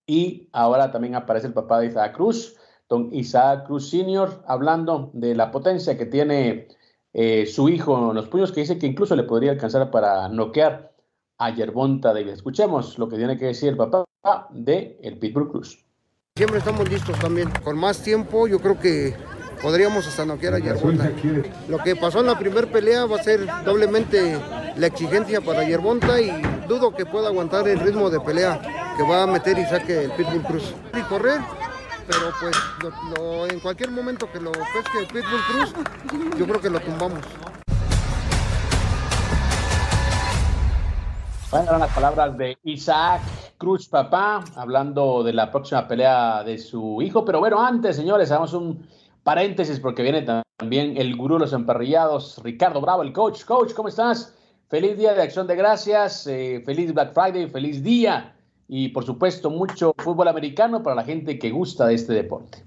[0.07, 2.57] y ahora también aparece el papá de Isaac Cruz,
[2.89, 6.69] don Isaac Cruz Sr., hablando de la potencia que tiene
[7.13, 10.93] eh, su hijo en los puños, que dice que incluso le podría alcanzar para noquear
[11.39, 12.31] a Yerbonta David.
[12.31, 14.05] Escuchemos lo que tiene que decir el papá
[14.51, 15.85] de el Pitbull Cruz.
[16.37, 17.49] Siempre estamos listos también.
[17.65, 19.15] Con más tiempo, yo creo que
[19.63, 21.11] podríamos hasta noquear a Yerbonta.
[21.69, 24.39] Lo que pasó en la primera pelea va a ser doblemente
[24.77, 26.31] la exigencia para Yerbonta y
[26.67, 28.61] dudo que pueda aguantar el ritmo de pelea
[28.97, 30.75] que va a meter y saque el Pitbull Cruz.
[30.95, 31.41] Y correr,
[32.07, 35.75] pero pues en cualquier momento que lo pesque el Pitbull Cruz,
[36.39, 37.21] yo creo que lo tumbamos.
[41.51, 43.23] Bueno, eran las palabras de Isaac
[43.57, 47.25] Cruz, papá, hablando de la próxima pelea de su hijo.
[47.25, 48.87] Pero bueno, antes, señores, hagamos un
[49.23, 50.27] paréntesis porque viene
[50.59, 53.45] también el gurú de los emparrillados, Ricardo Bravo, el coach.
[53.45, 54.36] Coach, ¿cómo estás?
[54.69, 59.49] Feliz día de acción de gracias, eh, feliz Black Friday, feliz día y por supuesto
[59.49, 62.65] mucho fútbol americano para la gente que gusta de este deporte.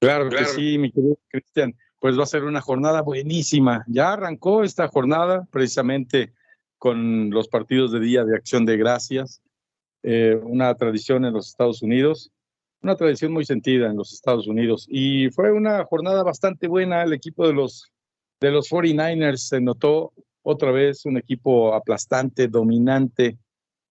[0.00, 1.74] Claro, que sí, mi querido Cristian.
[2.00, 3.84] Pues va a ser una jornada buenísima.
[3.88, 6.32] Ya arrancó esta jornada precisamente
[6.78, 9.40] con los partidos de Día de Acción de Gracias,
[10.02, 12.30] eh, una tradición en los Estados Unidos,
[12.82, 14.86] una tradición muy sentida en los Estados Unidos.
[14.88, 17.02] Y fue una jornada bastante buena.
[17.02, 17.84] El equipo de los,
[18.40, 20.12] de los 49ers se notó
[20.50, 23.36] otra vez un equipo aplastante, dominante,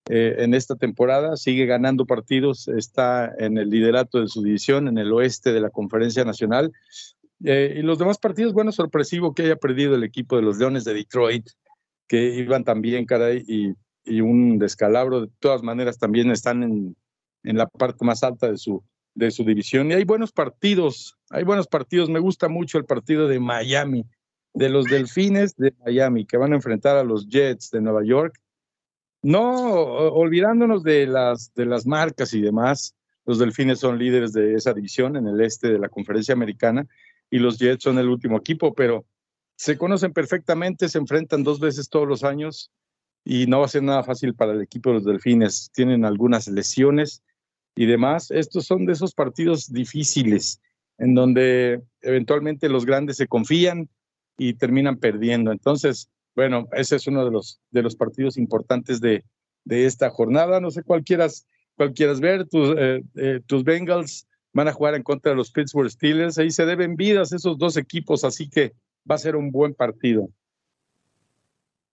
[0.09, 4.97] eh, en esta temporada, sigue ganando partidos, está en el liderato de su división, en
[4.97, 6.71] el oeste de la Conferencia Nacional.
[7.43, 10.83] Eh, y los demás partidos, bueno, sorpresivo que haya perdido el equipo de los Leones
[10.83, 11.47] de Detroit,
[12.07, 15.21] que iban también, caray, y, y un descalabro.
[15.21, 16.95] De todas maneras, también están en,
[17.43, 18.81] en la parte más alta de su,
[19.13, 19.91] de su división.
[19.91, 22.09] Y hay buenos partidos, hay buenos partidos.
[22.09, 24.05] Me gusta mucho el partido de Miami,
[24.57, 28.39] de los Delfines de Miami, que van a enfrentar a los Jets de Nueva York
[29.21, 34.73] no, olvidándonos de las, de las marcas y demás, los Delfines son líderes de esa
[34.73, 36.87] división en el este de la conferencia americana
[37.29, 39.05] y los Jets son el último equipo, pero
[39.55, 42.71] se conocen perfectamente, se enfrentan dos veces todos los años
[43.25, 45.71] y no va a ser nada fácil para el equipo de los Delfines.
[45.73, 47.23] Tienen algunas lesiones
[47.75, 48.31] y demás.
[48.31, 50.61] Estos son de esos partidos difíciles
[50.99, 53.89] en donde eventualmente los grandes se confían
[54.37, 55.51] y terminan perdiendo.
[55.51, 59.23] Entonces, bueno, ese es uno de los, de los partidos importantes de,
[59.65, 60.59] de esta jornada.
[60.59, 61.47] No sé cuál quieras,
[62.19, 62.47] ver.
[62.47, 66.37] Tus, eh, eh, tus Bengals van a jugar en contra de los Pittsburgh Steelers.
[66.37, 68.73] Ahí se deben vidas esos dos equipos, así que
[69.09, 70.29] va a ser un buen partido.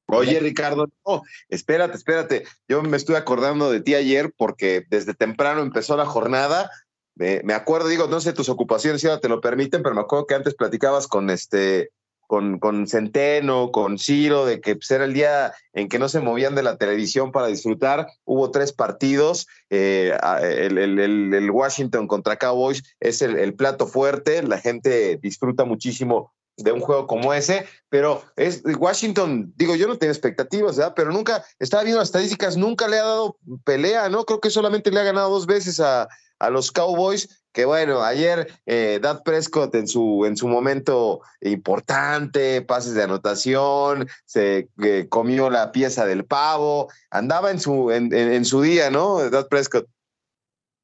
[0.07, 2.44] Oye, Ricardo, no, espérate, espérate.
[2.68, 6.70] Yo me estuve acordando de ti ayer porque desde temprano empezó la jornada.
[7.16, 10.26] Me acuerdo, digo, no sé tus ocupaciones si ahora te lo permiten, pero me acuerdo
[10.26, 11.90] que antes platicabas con este
[12.26, 16.20] con, con Centeno, con Ciro, de que pues, era el día en que no se
[16.20, 18.08] movían de la televisión para disfrutar.
[18.24, 19.46] Hubo tres partidos.
[19.70, 24.42] Eh, el, Washington contra Cowboys es el, plato fuerte.
[24.42, 29.98] La gente disfruta muchísimo de un juego como ese, pero es Washington, digo, yo no
[29.98, 30.92] tenía expectativas, ¿verdad?
[30.94, 34.24] Pero nunca, estaba viendo las estadísticas, nunca le ha dado pelea, ¿no?
[34.24, 36.08] Creo que solamente le ha ganado dos veces a,
[36.38, 42.62] a los Cowboys, que bueno, ayer eh, Dad Prescott en su, en su momento importante,
[42.62, 48.45] pases de anotación, se eh, comió la pieza del pavo, andaba en su, en, en,
[48.45, 49.31] su día, ¿no?
[49.31, 49.87] Dad Prescott.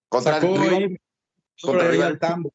[0.08, 1.00] Contra el rival,
[1.60, 2.52] contra el Tambo.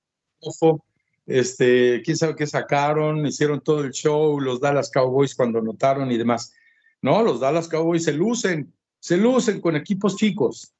[1.25, 6.17] Este, quién sabe qué sacaron, hicieron todo el show, los Dallas Cowboys cuando anotaron y
[6.17, 6.53] demás.
[7.01, 10.73] No, los Dallas Cowboys se lucen, se lucen con equipos chicos,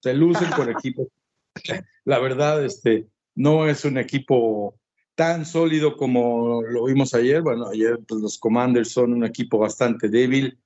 [0.00, 1.08] se lucen con equipos
[2.04, 4.78] la verdad, este, no es un equipo
[5.14, 7.42] tan sólido como lo vimos ayer.
[7.42, 10.58] Bueno, ayer pues, los Commanders son un equipo bastante débil,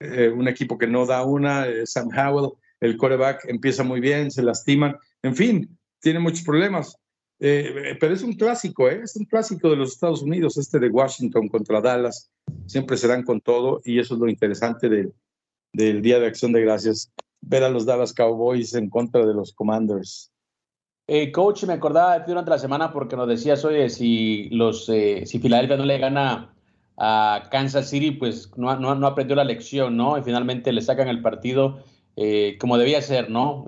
[0.00, 1.66] eh, un equipo que no da una.
[1.66, 4.96] Eh, Sam Howell, el coreback, empieza muy bien, se lastiman.
[5.22, 6.96] En fin, tiene muchos problemas.
[7.38, 11.48] Eh, pero es un clásico, es un clásico de los Estados Unidos, este de Washington
[11.48, 12.30] contra Dallas.
[12.66, 14.88] Siempre se dan con todo y eso es lo interesante
[15.72, 19.52] del Día de Acción de Gracias ver a los Dallas Cowboys en contra de los
[19.52, 20.32] Commanders.
[21.08, 24.88] Eh, coach, me acordaba de ti durante la semana porque nos decías, oye, si los
[24.88, 26.52] eh, si Filadelfia no le gana
[26.98, 30.18] a Kansas City, pues no, no, no, aprendió la lección, ¿no?
[30.18, 31.78] Y finalmente le sacan el partido
[32.16, 33.66] eh, como debía ser, ¿no?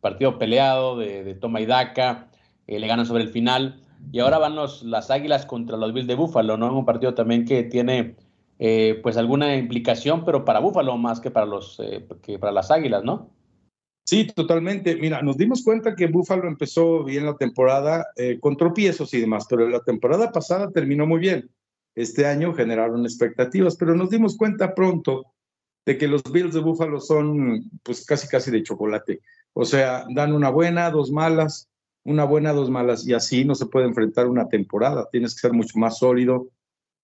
[0.00, 2.28] partido peleado de, de, toma y daca,
[2.66, 3.80] le ganan sobre el final.
[4.12, 6.76] Y ahora van los, las Águilas contra los Bills de Buffalo, ¿no?
[6.76, 8.16] Un partido también que tiene
[8.58, 12.70] eh, pues alguna implicación, pero para Búfalo más que para, los, eh, que para las
[12.70, 13.30] Águilas, ¿no?
[14.04, 14.96] Sí, totalmente.
[14.96, 19.46] Mira, nos dimos cuenta que Búfalo empezó bien la temporada eh, con tropiezos y demás,
[19.50, 21.50] pero la temporada pasada terminó muy bien.
[21.94, 25.24] Este año generaron expectativas, pero nos dimos cuenta pronto
[25.84, 29.20] de que los Bills de Búfalo son pues casi casi de chocolate.
[29.52, 31.68] O sea, dan una buena, dos malas,
[32.04, 35.08] una buena, dos malas, y así no se puede enfrentar una temporada.
[35.10, 36.48] Tienes que ser mucho más sólido,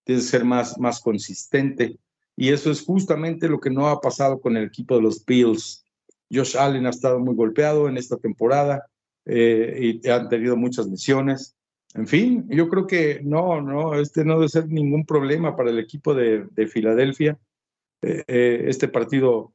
[0.05, 1.99] tienes que ser más, más consistente.
[2.37, 5.85] Y eso es justamente lo que no ha pasado con el equipo de los Bills.
[6.33, 8.87] Josh Allen ha estado muy golpeado en esta temporada
[9.27, 11.57] eh, y han tenido muchas lesiones.
[11.95, 15.79] En fin, yo creo que no, no, este no debe ser ningún problema para el
[15.79, 17.39] equipo de, de Filadelfia.
[18.01, 19.53] Eh, eh, este partido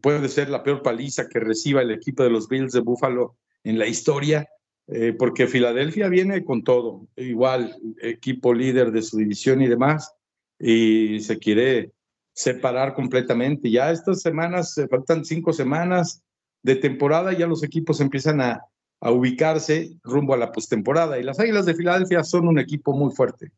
[0.00, 3.78] puede ser la peor paliza que reciba el equipo de los Bills de Buffalo en
[3.78, 4.48] la historia
[4.88, 10.14] eh, porque Filadelfia viene con todo, igual, equipo líder de su división y demás,
[10.58, 11.92] y se quiere
[12.32, 13.70] separar completamente.
[13.70, 16.22] Ya estas semanas, se faltan cinco semanas
[16.62, 18.62] de temporada, ya los equipos empiezan a,
[19.00, 23.14] a ubicarse rumbo a la postemporada, y las Águilas de Filadelfia son un equipo muy
[23.14, 23.52] fuerte.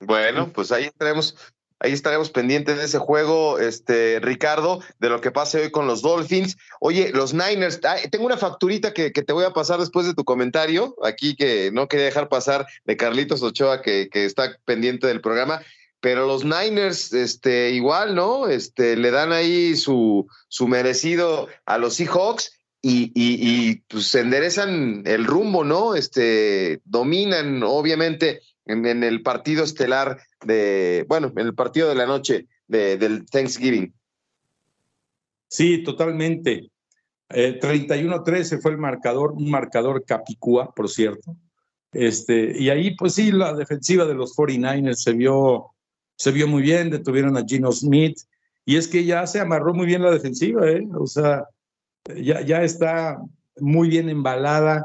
[0.00, 1.36] Bueno, pues ahí tenemos
[1.80, 6.02] Ahí estaremos pendientes de ese juego, este, Ricardo, de lo que pase hoy con los
[6.02, 6.56] Dolphins.
[6.80, 10.94] Oye, los Niners, tengo una facturita que, te voy a pasar después de tu comentario,
[11.02, 15.60] aquí que no quería dejar pasar de Carlitos Ochoa, que, está pendiente del programa.
[16.00, 18.48] Pero los Niners, este, igual, ¿no?
[18.48, 25.24] Este, le dan ahí su, su merecido a los Seahawks y, y, pues enderezan el
[25.24, 25.94] rumbo, ¿no?
[25.94, 32.46] Este, dominan, obviamente, en, el partido estelar de, bueno, en el partido de la noche
[32.66, 33.94] de, del Thanksgiving.
[35.48, 36.70] Sí, totalmente.
[37.28, 41.36] 31-13 fue el marcador, un marcador capicúa, por cierto.
[41.92, 45.70] Este, y ahí, pues sí, la defensiva de los 49ers se vio,
[46.16, 48.18] se vio muy bien, detuvieron a Gino Smith,
[48.64, 50.86] y es que ya se amarró muy bien la defensiva, ¿eh?
[50.98, 51.44] O sea,
[52.16, 53.18] ya, ya está
[53.58, 54.84] muy bien embalada.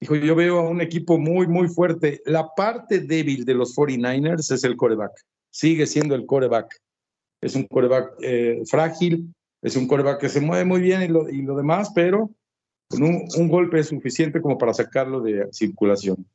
[0.00, 2.20] Dijo, yo veo a un equipo muy, muy fuerte.
[2.26, 5.12] La parte débil de los 49ers es el coreback.
[5.50, 6.76] Sigue siendo el coreback.
[7.40, 11.28] Es un coreback eh, frágil, es un coreback que se mueve muy bien y lo,
[11.28, 12.30] y lo demás, pero
[12.88, 16.26] con un, golpe es suficiente como para sacarlo de circulación.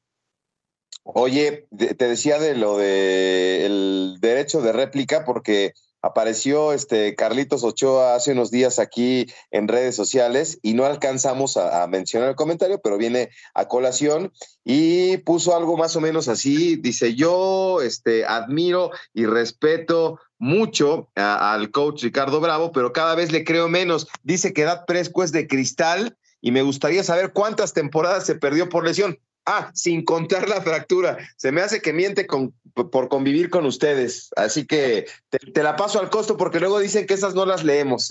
[1.04, 8.32] Oye, te decía de lo del derecho de réplica, porque apareció este Carlitos Ochoa hace
[8.32, 13.30] unos días aquí en redes sociales y no alcanzamos a, mencionar el comentario, pero viene
[13.54, 14.32] a colación
[14.64, 16.76] y puso algo más o menos así.
[16.76, 23.44] Dice, yo este, admiro y respeto mucho al coach Ricardo Bravo, pero cada vez le
[23.44, 24.08] creo menos.
[24.24, 28.70] Dice que Dad Presco es de cristal y me gustaría saber cuántas temporadas se perdió
[28.70, 29.20] por lesión.
[29.46, 31.18] Ah, sin contar la fractura.
[31.36, 32.28] Se me hace que miente
[32.74, 34.30] por convivir con ustedes.
[34.36, 38.10] Así que te, la paso al costo porque luego dicen que esas no las leemos.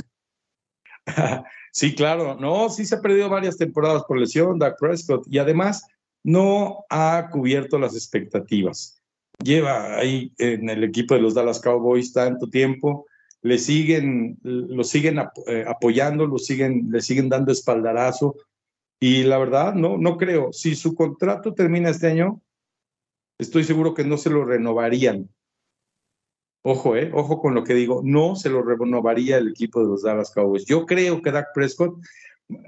[1.72, 2.34] Sí, claro.
[2.34, 5.86] No, sí se ha perdido varias temporadas por lesión, Dak Prescott, y además
[6.24, 9.00] no ha cubierto las expectativas.
[9.40, 13.06] Lleva ahí en el equipo de los Dallas Cowboys tanto tiempo,
[13.42, 18.34] le siguen, lo siguen eh, apoyando, lo siguen, le siguen dando espaldarazo
[19.00, 20.52] y la verdad, no, no creo.
[20.52, 22.42] Si su contrato termina este año,
[23.38, 25.30] estoy seguro que no se lo renovarían.
[26.62, 30.02] Ojo, eh, ojo con lo que digo, no se lo renovaría el equipo de los
[30.02, 30.66] Dallas Cowboys.
[30.66, 31.98] Yo creo que Dak Prescott,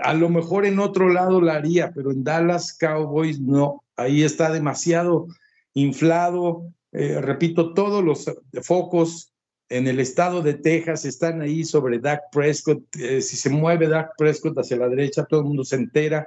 [0.00, 3.84] a lo mejor en otro lado la haría, pero en Dallas Cowboys no.
[3.96, 5.26] Ahí está demasiado
[5.74, 6.72] inflado.
[6.92, 8.24] Eh, repito, todos los
[8.62, 9.31] focos
[9.72, 12.84] en el estado de Texas están ahí sobre Dak Prescott.
[12.96, 16.26] Eh, si se mueve Dak Prescott hacia la derecha, todo el mundo se entera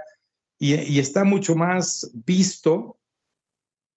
[0.58, 2.97] y, está mucho más visto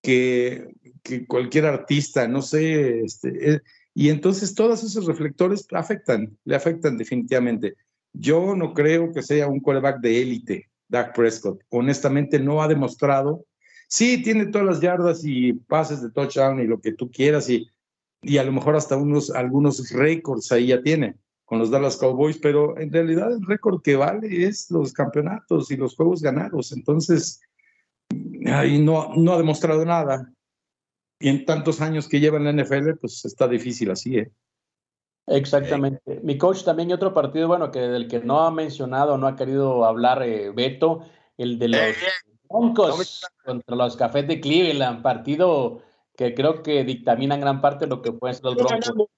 [0.02, 0.68] que,
[1.02, 3.00] que cualquier artista, no sé.
[3.00, 3.60] Este, eh,
[3.94, 7.74] y entonces todos esos reflectores afectan, le afectan definitivamente.
[8.12, 11.62] Yo no creo que sea un quarterback de élite, Dak Prescott.
[11.70, 13.46] Honestamente, no ha demostrado.
[13.88, 17.70] Sí, tiene todas las yardas y pases de touchdown y lo que tú quieras y
[18.22, 21.16] y a lo mejor hasta unos, algunos récords ahí ya tiene
[21.48, 25.78] con los Dallas Cowboys, pero en realidad el récord que vale es los campeonatos y
[25.78, 26.72] los juegos ganados.
[26.72, 27.40] Entonces,
[28.46, 30.30] ahí no, no ha demostrado nada.
[31.18, 34.30] Y en tantos años que lleva en la NFL, pues está difícil así, ¿eh?
[35.26, 36.20] Exactamente.
[36.22, 39.36] Mi coach también y otro partido, bueno, que del que no ha mencionado, no ha
[39.36, 41.00] querido hablar eh, Beto,
[41.36, 41.80] el de los
[42.48, 45.80] Broncos contra los Cafés de Cleveland, partido
[46.18, 49.08] que creo que dictaminan gran parte de lo que pueden ser los Broncos.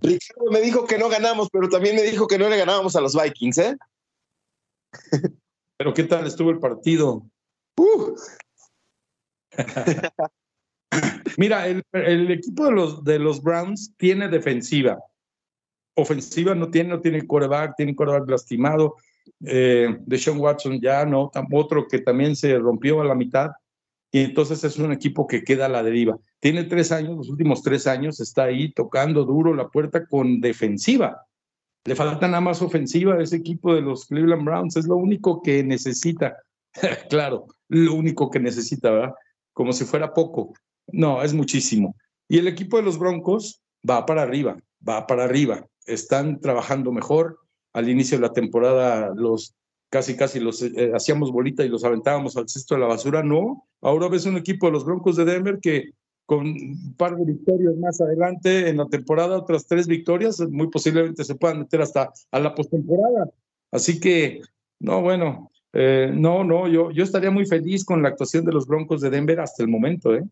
[0.00, 3.02] Ricardo me dijo que no ganamos, pero también me dijo que no le ganábamos a
[3.02, 3.76] los Vikings, ¿eh?
[5.76, 7.26] Pero ¿qué tal estuvo el partido?
[7.76, 8.16] Uh.
[11.36, 14.98] Mira, el, equipo de los, de los Browns tiene defensiva.
[15.94, 18.96] Ofensiva no tiene, no tiene coreback, tiene coreback lastimado.
[19.44, 23.50] Eh, de Sean Watson ya no, otro que también se rompió a la mitad
[24.12, 26.18] y entonces es un equipo que queda a la deriva.
[26.40, 31.26] Tiene tres años, los últimos tres años está ahí tocando duro la puerta con defensiva.
[31.84, 35.40] Le falta nada más ofensiva a ese equipo de los Cleveland Browns, es lo único
[35.42, 36.36] que necesita.
[37.08, 39.14] claro, lo único que necesita, ¿verdad?
[39.52, 40.54] Como si fuera poco.
[40.88, 41.94] No, es muchísimo.
[42.28, 45.66] Y el equipo de los Broncos va para arriba, va para arriba.
[45.86, 47.38] Están trabajando mejor.
[47.72, 49.54] Al inicio de la temporada los
[49.90, 53.22] casi casi los eh, hacíamos bolita y los aventábamos al cesto de la basura.
[53.22, 55.90] No, ahora ves un equipo de los Broncos de Denver que
[56.24, 61.24] con un par de victorias más adelante en la temporada, otras tres victorias, muy posiblemente
[61.24, 63.28] se puedan meter hasta a la postemporada.
[63.72, 64.40] Así que,
[64.78, 68.68] no, bueno, eh, no, no, yo, yo estaría muy feliz con la actuación de los
[68.68, 70.22] Broncos de Denver hasta el momento, ¿eh?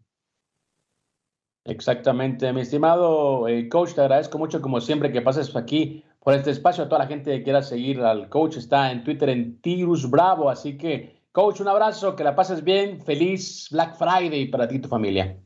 [1.64, 6.50] Exactamente, mi estimado eh, coach, te agradezco mucho como siempre que pases aquí por este
[6.50, 6.84] espacio.
[6.84, 10.50] A toda la gente que quiera seguir al coach está en Twitter en Tirus Bravo.
[10.50, 13.00] Así que, coach, un abrazo, que la pases bien.
[13.00, 15.38] Feliz Black Friday para ti y tu familia.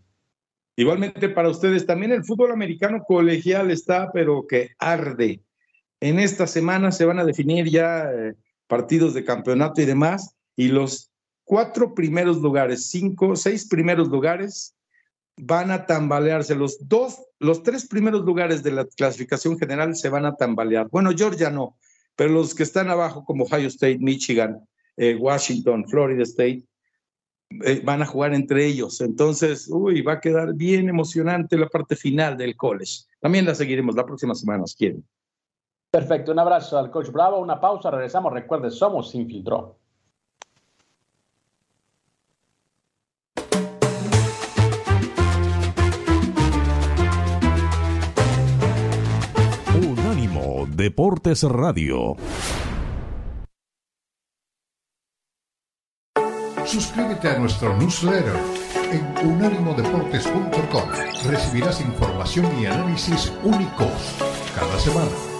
[0.75, 5.41] Igualmente para ustedes, también el fútbol americano colegial está, pero que arde.
[6.01, 8.35] En esta semana se van a definir ya eh,
[8.67, 11.13] partidos de campeonato y demás, y los
[11.45, 14.75] cuatro primeros lugares, cinco, seis primeros lugares
[15.37, 16.55] van a tambalearse.
[16.55, 20.89] Los dos, los tres primeros lugares de la clasificación general se van a tambalear.
[20.91, 21.77] Bueno, Georgia no,
[22.17, 24.67] pero los que están abajo como Ohio State, Michigan,
[24.97, 26.65] eh, Washington, Florida State,
[27.65, 29.01] eh, van a jugar entre ellos.
[29.01, 33.03] Entonces, uy, va a quedar bien emocionante la parte final del college.
[33.21, 35.05] También la seguiremos la próxima semana, si quieren.
[35.91, 38.33] Perfecto, un abrazo al coach Bravo, una pausa, regresamos.
[38.33, 39.82] Recuerde, somos Sin Filtro.
[50.83, 52.17] Deportes Radio.
[56.67, 58.35] Suscríbete a nuestro newsletter
[58.91, 60.91] en unánimodeportes.com.
[61.31, 63.93] Recibirás información y análisis únicos
[64.57, 65.32] cada semana.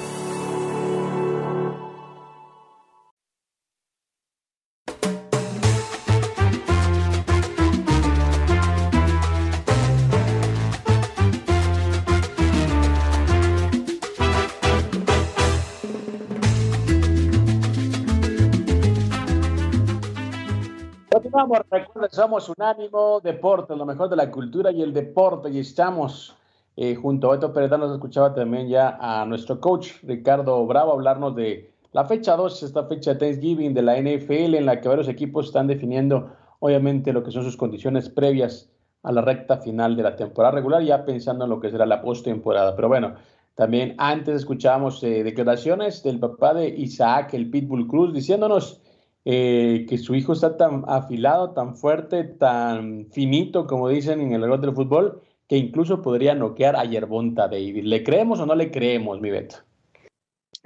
[21.43, 26.37] Continuamos, recuerden, somos Unánimo Deportes, lo mejor de la cultura y el deporte, y estamos
[26.77, 31.35] eh, junto a Beto Pérez, nos escuchaba también ya a nuestro coach Ricardo Bravo hablarnos
[31.35, 35.09] de la fecha 2, esta fecha de Thanksgiving de la NFL, en la que varios
[35.09, 36.31] equipos están definiendo,
[36.61, 38.71] obviamente, lo que son sus condiciones previas
[39.03, 42.03] a la recta final de la temporada regular, ya pensando en lo que será la
[42.03, 42.77] postemporada.
[42.77, 43.15] Pero bueno,
[43.57, 48.81] también antes escuchábamos eh, declaraciones del papá de Isaac, el Pitbull Cruz, diciéndonos
[49.25, 54.47] eh, que su hijo está tan afilado, tan fuerte, tan finito, como dicen en el
[54.47, 57.85] rol del fútbol, que incluso podría noquear a Yerbonta David.
[57.85, 59.57] ¿Le creemos o no le creemos, mi Beto?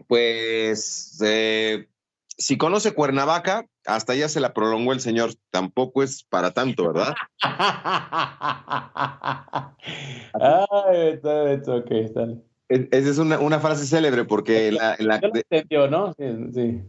[0.06, 1.88] Pues eh,
[2.38, 5.30] si conoce Cuernavaca, hasta ya se la prolongó el señor.
[5.50, 7.14] Tampoco es para tanto, ¿verdad?
[10.34, 12.38] Ay, Beto, Beto, ok, dale.
[12.68, 16.12] Es- Esa es una, una frase célebre porque la, la- Ya lo entendió, ¿no?
[16.18, 16.82] Sí, sí.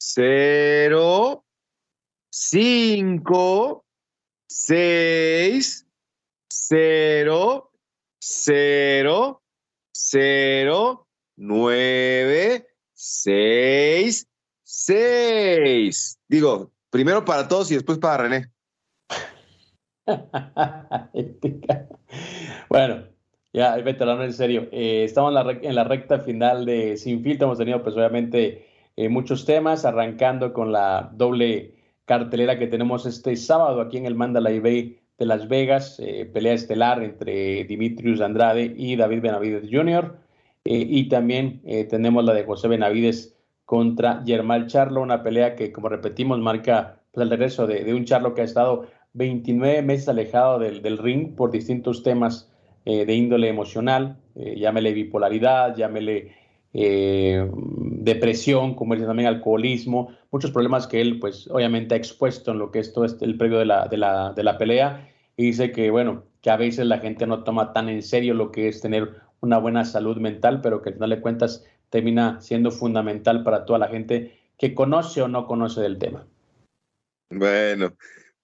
[0.00, 1.44] cero,
[2.30, 3.84] cinco,
[4.48, 5.86] seis,
[6.48, 7.70] cero,
[8.18, 9.42] cero,
[9.92, 14.26] cero, nueve, seis,
[14.62, 16.18] seis.
[16.26, 18.50] Digo, primero para todos y después para René.
[22.70, 23.04] bueno,
[23.52, 24.66] ya, vete hablando en serio.
[24.72, 27.48] Eh, estamos en la, en la recta final de Sin Filtro.
[27.48, 31.74] Hemos tenido, pues, obviamente, eh, muchos temas, arrancando con la doble
[32.04, 35.98] cartelera que tenemos este sábado aquí en el Mandalay Bay de Las Vegas.
[36.00, 40.16] eh, pelea estelar entre Dimitrius Andrade y David Benavides Jr.
[40.64, 43.34] Eh, y también tenemos la de José Benavides
[43.64, 48.04] contra Germán Charlo, una pelea que, como repetimos, marca pues, el regreso de, de un
[48.04, 52.52] Charlo que ha estado 29 meses alejado del, del ring por distintos temas
[52.84, 56.32] de índole emocional, llámele bipolaridad, llámele
[58.00, 62.70] depresión, como dice también alcoholismo, muchos problemas que él, pues, obviamente ha expuesto en lo
[62.70, 65.08] que es todo este, el previo de la, de, la, de la pelea.
[65.36, 68.50] Y dice que, bueno, que a veces la gente no toma tan en serio lo
[68.50, 72.70] que es tener una buena salud mental, pero que al final de cuentas termina siendo
[72.70, 76.26] fundamental para toda la gente que conoce o no conoce del tema.
[77.30, 77.94] Bueno,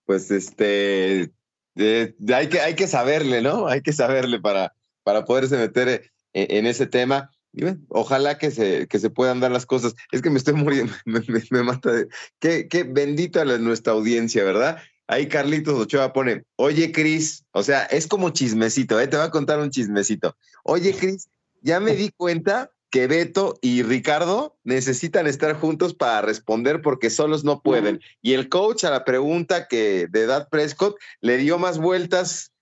[0.04, 1.30] pues este,
[1.76, 3.66] eh, hay, que, hay que saberle, ¿no?
[3.66, 6.02] Hay que saberle para, para poderse meter eh,
[6.32, 7.30] en ese tema.
[7.56, 9.94] Y bueno, ojalá que se, que se puedan dar las cosas.
[10.12, 11.90] Es que me estoy muriendo, me, me- me mata.
[11.90, 12.06] De,
[12.38, 14.78] qué, qué bendita la- nuestra audiencia, ¿verdad?
[15.08, 19.06] Ahí Carlitos Ochoa pone, oye Cris, o sea, es como chismecito, ¿eh?
[19.08, 20.36] te voy a contar un chismecito.
[20.64, 21.28] Oye Cris,
[21.62, 27.10] ya me di cuenta que que Beto y Ricardo necesitan estar juntos para responder porque
[27.10, 28.00] solos no pueden.
[28.22, 32.52] Y el coach a la pregunta que de Dad Prescott le dio más vueltas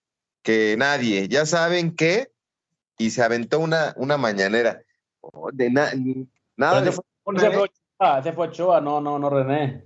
[0.42, 1.28] que nadie.
[1.28, 2.32] Ya saben qué,
[2.99, 4.82] y se aventó una, una mañanera.
[5.33, 5.91] Oh, de nada.
[6.85, 9.83] Se fue, Ochoa, se fue Ochoa, no, no, no René.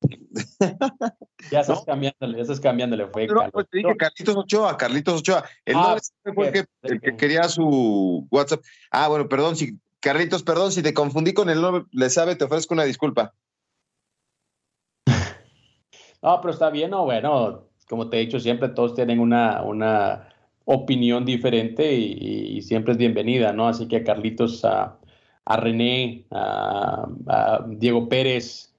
[1.50, 3.06] ya estás cambiándole, ya estás cambiándole.
[3.06, 5.44] Fue no, pues te dije Carlitos Ochoa, Carlitos Ochoa.
[5.64, 5.96] El, ah,
[6.34, 8.62] fue el, que, el que quería su WhatsApp.
[8.90, 12.44] Ah, bueno, perdón, si, Carlitos, perdón, si te confundí con el nombre, le sabe, te
[12.44, 13.34] ofrezco una disculpa.
[16.22, 20.33] No, pero está bien, no, bueno, como te he dicho siempre, todos tienen una, una
[20.64, 23.68] opinión diferente y, siempre es bienvenida, ¿no?
[23.68, 24.98] Así que a Carlitos, a,
[25.46, 28.72] René, a, Diego Pérez,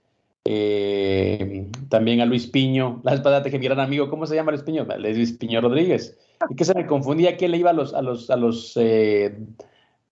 [0.45, 4.63] eh, también a Luis Piño, la espada que mi gran amigo, ¿cómo se llama Luis
[4.63, 4.85] Piño?
[4.97, 6.17] Luis Piño Rodríguez.
[6.49, 9.37] Y que se me confundía quién le iba a los, a los, a los eh,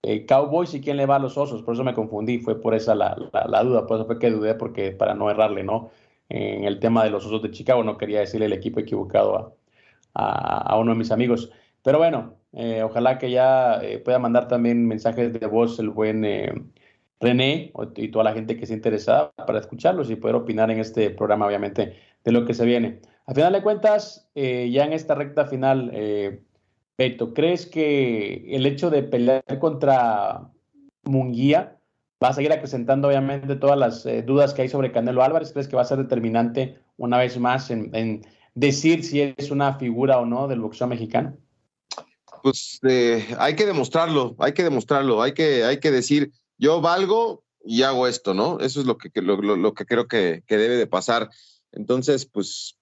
[0.04, 2.76] eh, Cowboys y quién le va a los Osos, por eso me confundí, fue por
[2.76, 3.16] esa la,
[3.48, 5.92] la, duda, por eso fue que dudé, porque para no errarle, ¿no?
[6.30, 9.56] En el tema de los Osos de Chicago, no quería decirle el equipo equivocado
[10.14, 11.52] a, a uno de mis amigos.
[11.84, 16.24] Pero bueno, eh, ojalá que ya eh, pueda mandar también mensajes de voz el buen
[16.24, 16.54] eh,
[17.20, 21.10] René y toda la gente que esté interesada para escucharlos y poder opinar en este
[21.10, 23.00] programa, obviamente, de lo que se viene.
[23.26, 25.90] A final de cuentas, ya en esta recta final,
[26.98, 30.50] Beto, ¿crees que el hecho de pelear contra
[31.04, 31.78] Munguía
[32.22, 35.54] va a seguir acrecentando, obviamente, todas las dudas que hay sobre Canelo Álvarez?
[35.54, 38.22] ¿Crees que va a ser determinante una vez más en
[38.54, 41.38] decir si es una figura o no del boxeo mexicano?
[42.44, 47.46] Pues eh, hay que demostrarlo, hay que demostrarlo, hay que, hay que decir, yo valgo
[47.64, 48.60] y hago esto, ¿no?
[48.60, 51.30] Eso es lo que, lo, que creo que, debe de pasar.
[51.72, 52.78] Entonces, pues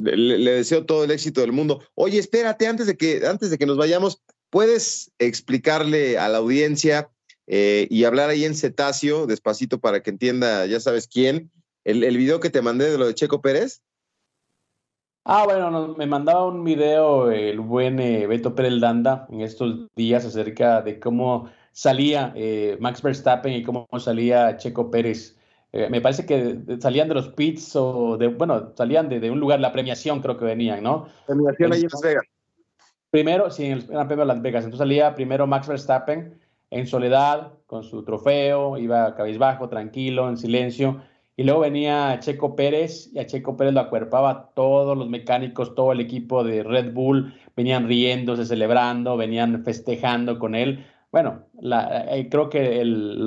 [0.00, 1.80] le, deseo todo el éxito del mundo.
[1.94, 4.20] Oye, espérate, antes de que, antes de que nos vayamos,
[4.50, 7.08] ¿puedes explicarle a la audiencia
[7.46, 11.52] eh, y hablar ahí en cetáceo, despacito, para que entienda, ya sabes quién,
[11.84, 13.80] el, el video que te mandé de lo de Checo Pérez?
[15.30, 20.24] Ah, bueno, me mandaba un video el buen eh, Beto Pérez Danda en estos días
[20.24, 25.36] acerca de cómo salía eh, Max Verstappen y cómo salía Checo Pérez.
[25.70, 29.60] Eh, me parece que salían de los pits o de, bueno, salían de, un lugar,
[29.60, 31.08] la premiación creo que venían, ¿no?
[31.26, 32.24] Premiación ahí en Las Vegas.
[33.10, 34.64] Primero, sí, en el Gran Premio de Las Vegas.
[34.64, 41.02] Entonces salía primero Max Verstappen en soledad, con su trofeo, iba cabizbajo, tranquilo, en silencio
[41.38, 45.92] y luego venía Checo Pérez y a Checo Pérez lo acuerpaba todos los mecánicos, todo
[45.92, 50.84] el equipo de Red Bull, venían riéndose, celebrando, venían festejando con él.
[51.12, 53.24] Bueno, eh, creo que el,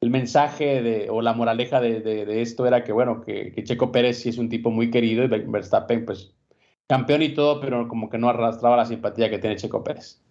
[0.00, 4.38] mensaje de, o la moraleja de, esto era que, bueno, que, Checo Pérez sí es
[4.38, 6.32] un tipo muy querido y Verstappen, pues,
[6.86, 10.22] campeón y todo, pero como que no arrastraba la simpatía que tiene Checo Pérez.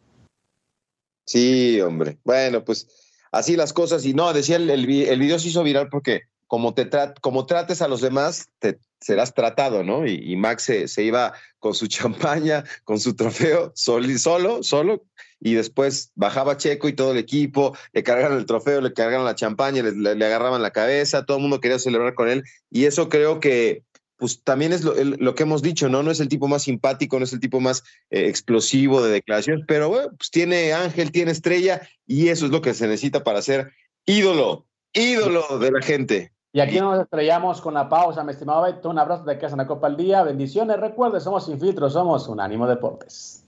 [1.23, 2.17] Sí, hombre.
[2.23, 2.89] Bueno, pues
[3.31, 4.03] así las cosas.
[4.07, 6.89] Y no, decía el, el, el video se hizo viral porque como, te
[7.21, 10.07] como trates a los demás, te serás tratado, ¿no?
[10.07, 15.05] Y, Max se, iba con su champaña, con su trofeo, solo, solo, solo,
[15.39, 19.35] y después bajaba Checo y todo el equipo, le cargaron el trofeo, le cargaron la
[19.35, 23.39] champaña, le, agarraban la cabeza, todo el mundo quería celebrar con él, y eso creo
[23.39, 23.83] que
[24.17, 26.01] pues también es lo, que hemos dicho, ¿no?
[26.01, 29.63] No es el tipo más simpático, no es el tipo más eh, explosivo de declaraciones,
[29.67, 33.43] pero bueno, pues tiene ángel, tiene estrella, y eso es lo que se necesita para
[33.43, 33.71] ser
[34.07, 36.33] ídolo, ídolo de la gente.
[36.51, 38.89] Y aquí nos estrellamos con la pausa, mi estimado Beto.
[38.89, 40.23] Un abrazo de casa en la Copa al Día.
[40.23, 40.79] Bendiciones.
[40.79, 43.45] Recuerde, somos Sin Filtro, somos un ánimo Deportes.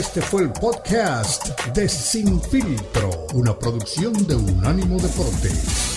[0.00, 5.89] Este fue el podcast de Sin Filtro, una producción de Unánimo Deportes.